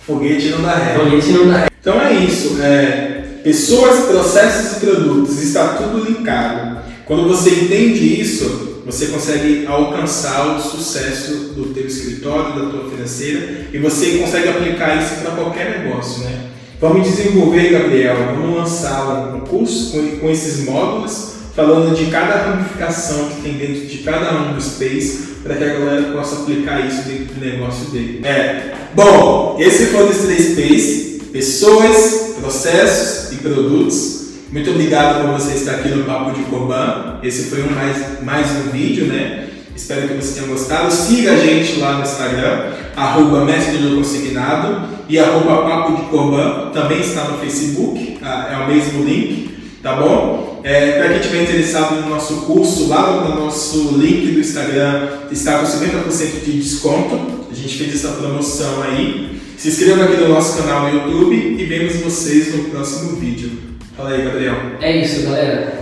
Foguete 0.00 0.48
não 0.50 0.62
dá 0.62 0.74
ré. 0.74 0.98
Foguete 0.98 1.32
não 1.32 1.48
dá 1.48 1.58
ré. 1.58 1.68
Então 1.80 2.00
é 2.00 2.14
isso. 2.14 2.62
É, 2.62 3.40
pessoas, 3.42 4.06
processos 4.06 4.78
e 4.78 4.80
produtos, 4.80 5.42
está 5.42 5.74
tudo 5.74 6.04
linkado. 6.04 6.82
Quando 7.04 7.28
você 7.28 7.50
entende 7.50 8.20
isso, 8.20 8.73
você 8.84 9.06
consegue 9.06 9.66
alcançar 9.66 10.56
o 10.56 10.60
sucesso 10.60 11.54
do 11.54 11.72
teu 11.72 11.86
escritório, 11.86 12.62
da 12.62 12.70
tua 12.70 12.90
financeira 12.90 13.68
e 13.72 13.78
você 13.78 14.18
consegue 14.18 14.48
aplicar 14.48 15.02
isso 15.02 15.22
para 15.22 15.30
qualquer 15.32 15.80
negócio, 15.80 16.24
né? 16.24 16.50
Vamos 16.80 17.08
desenvolver, 17.08 17.70
Gabriel, 17.70 18.16
vamos 18.36 18.56
lançar 18.56 19.34
um 19.34 19.40
curso 19.40 19.96
com, 20.20 20.28
esses 20.28 20.64
módulos 20.64 21.34
falando 21.54 21.96
de 21.96 22.10
cada 22.10 22.34
ramificação 22.34 23.28
que 23.28 23.42
tem 23.42 23.54
dentro 23.54 23.86
de 23.86 23.98
cada 23.98 24.32
um 24.34 24.54
dos 24.54 24.64
Space, 24.64 25.34
para 25.42 25.54
que 25.54 25.64
a 25.64 25.68
galera 25.68 26.12
possa 26.12 26.42
aplicar 26.42 26.86
isso 26.86 27.08
dentro 27.08 27.34
do 27.34 27.40
negócio 27.40 27.86
dele. 27.86 28.20
É. 28.24 28.74
Bom, 28.94 29.56
esse 29.58 29.86
foi 29.86 30.10
os 30.10 30.18
três 30.18 30.52
Space, 30.52 31.22
pessoas, 31.32 32.34
processos 32.40 33.32
e 33.32 33.36
produtos. 33.36 34.13
Muito 34.54 34.70
obrigado 34.70 35.20
por 35.20 35.32
você 35.32 35.54
estar 35.54 35.72
aqui 35.72 35.88
no 35.88 36.04
Papo 36.04 36.30
de 36.30 36.44
Corban. 36.44 37.18
Esse 37.24 37.50
foi 37.50 37.64
um 37.64 37.72
mais, 37.72 38.22
mais 38.22 38.48
um 38.52 38.70
vídeo, 38.70 39.06
né? 39.06 39.48
Espero 39.74 40.06
que 40.06 40.14
você 40.14 40.34
tenha 40.34 40.46
gostado. 40.46 40.92
Siga 40.92 41.32
a 41.32 41.36
gente 41.38 41.80
lá 41.80 41.94
no 41.94 42.04
Instagram, 42.04 42.70
arroba 42.94 43.44
Mestre 43.44 43.78
do 43.78 43.96
Consignado 43.96 44.90
e 45.08 45.18
arroba 45.18 45.68
Papo 45.68 45.96
de 45.96 46.02
Corban. 46.02 46.70
Também 46.72 47.00
está 47.00 47.24
no 47.24 47.38
Facebook, 47.38 48.18
ah, 48.22 48.48
é 48.52 48.64
o 48.64 48.72
mesmo 48.72 49.02
link, 49.02 49.58
tá 49.82 49.96
bom? 49.96 50.60
É, 50.62 50.98
para 50.98 51.08
quem 51.08 51.16
estiver 51.18 51.42
interessado 51.42 52.00
no 52.02 52.10
nosso 52.10 52.42
curso, 52.42 52.86
lá 52.86 53.24
no 53.24 53.34
nosso 53.34 53.98
link 53.98 54.34
do 54.34 54.38
Instagram 54.38 55.08
está 55.32 55.58
com 55.58 55.66
50% 55.66 56.44
de 56.44 56.52
desconto. 56.60 57.48
A 57.50 57.54
gente 57.56 57.76
fez 57.76 57.92
essa 57.92 58.14
promoção 58.14 58.84
aí. 58.84 59.36
Se 59.58 59.66
inscreva 59.66 60.04
aqui 60.04 60.16
no 60.16 60.28
nosso 60.28 60.62
canal 60.62 60.84
no 60.84 60.96
YouTube 60.96 61.56
e 61.58 61.64
vemos 61.64 61.96
vocês 61.96 62.54
no 62.54 62.66
próximo 62.66 63.16
vídeo. 63.16 63.63
Fala 63.96 64.10
aí, 64.10 64.24
Gabriel. 64.24 64.54
É 64.80 64.96
isso, 64.96 65.24
galera. 65.24 65.72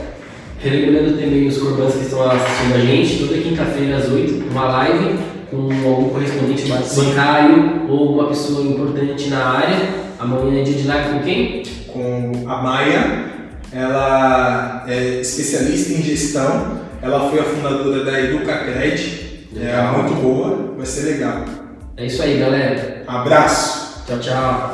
Relembrando 0.59 1.12
também 1.12 1.48
os 1.48 1.59
corbãs 1.59 1.94
que 1.94 2.03
estão 2.03 2.31
assistindo 2.31 2.75
a 2.75 2.79
gente, 2.79 3.18
toda 3.18 3.40
quinta-feira 3.40 3.96
às 3.96 4.09
8, 4.09 4.51
uma 4.51 4.64
live 4.64 5.18
com 5.51 5.68
algum 5.88 6.11
correspondente 6.11 6.68
bancário 6.68 7.87
ou 7.88 8.14
uma 8.14 8.29
pessoa 8.29 8.64
importante 8.64 9.29
na 9.29 9.44
área. 9.44 9.77
Amanhã 10.18 10.61
é 10.61 10.62
dia 10.62 10.75
de 10.75 10.87
live 10.87 11.11
com 11.11 11.25
quem? 11.25 11.62
Com 11.88 12.48
a 12.48 12.62
Maia 12.62 13.33
ela 13.72 14.85
é 14.87 15.20
especialista 15.20 15.94
em 15.94 16.03
gestão, 16.03 16.79
ela 17.01 17.31
foi 17.31 17.40
a 17.40 17.44
fundadora 17.44 18.05
da 18.05 18.20
EducaCred, 18.20 19.48
é 19.57 19.83
muito 19.96 20.14
boa, 20.20 20.75
vai 20.77 20.87
ser 20.87 21.12
legal. 21.12 21.44
É 21.96 22.07
isso 22.07 22.22
aí, 22.22 22.38
galera. 22.38 23.03
Abraço. 23.07 24.05
Tchau. 24.07 24.18
Tchau. 24.18 24.72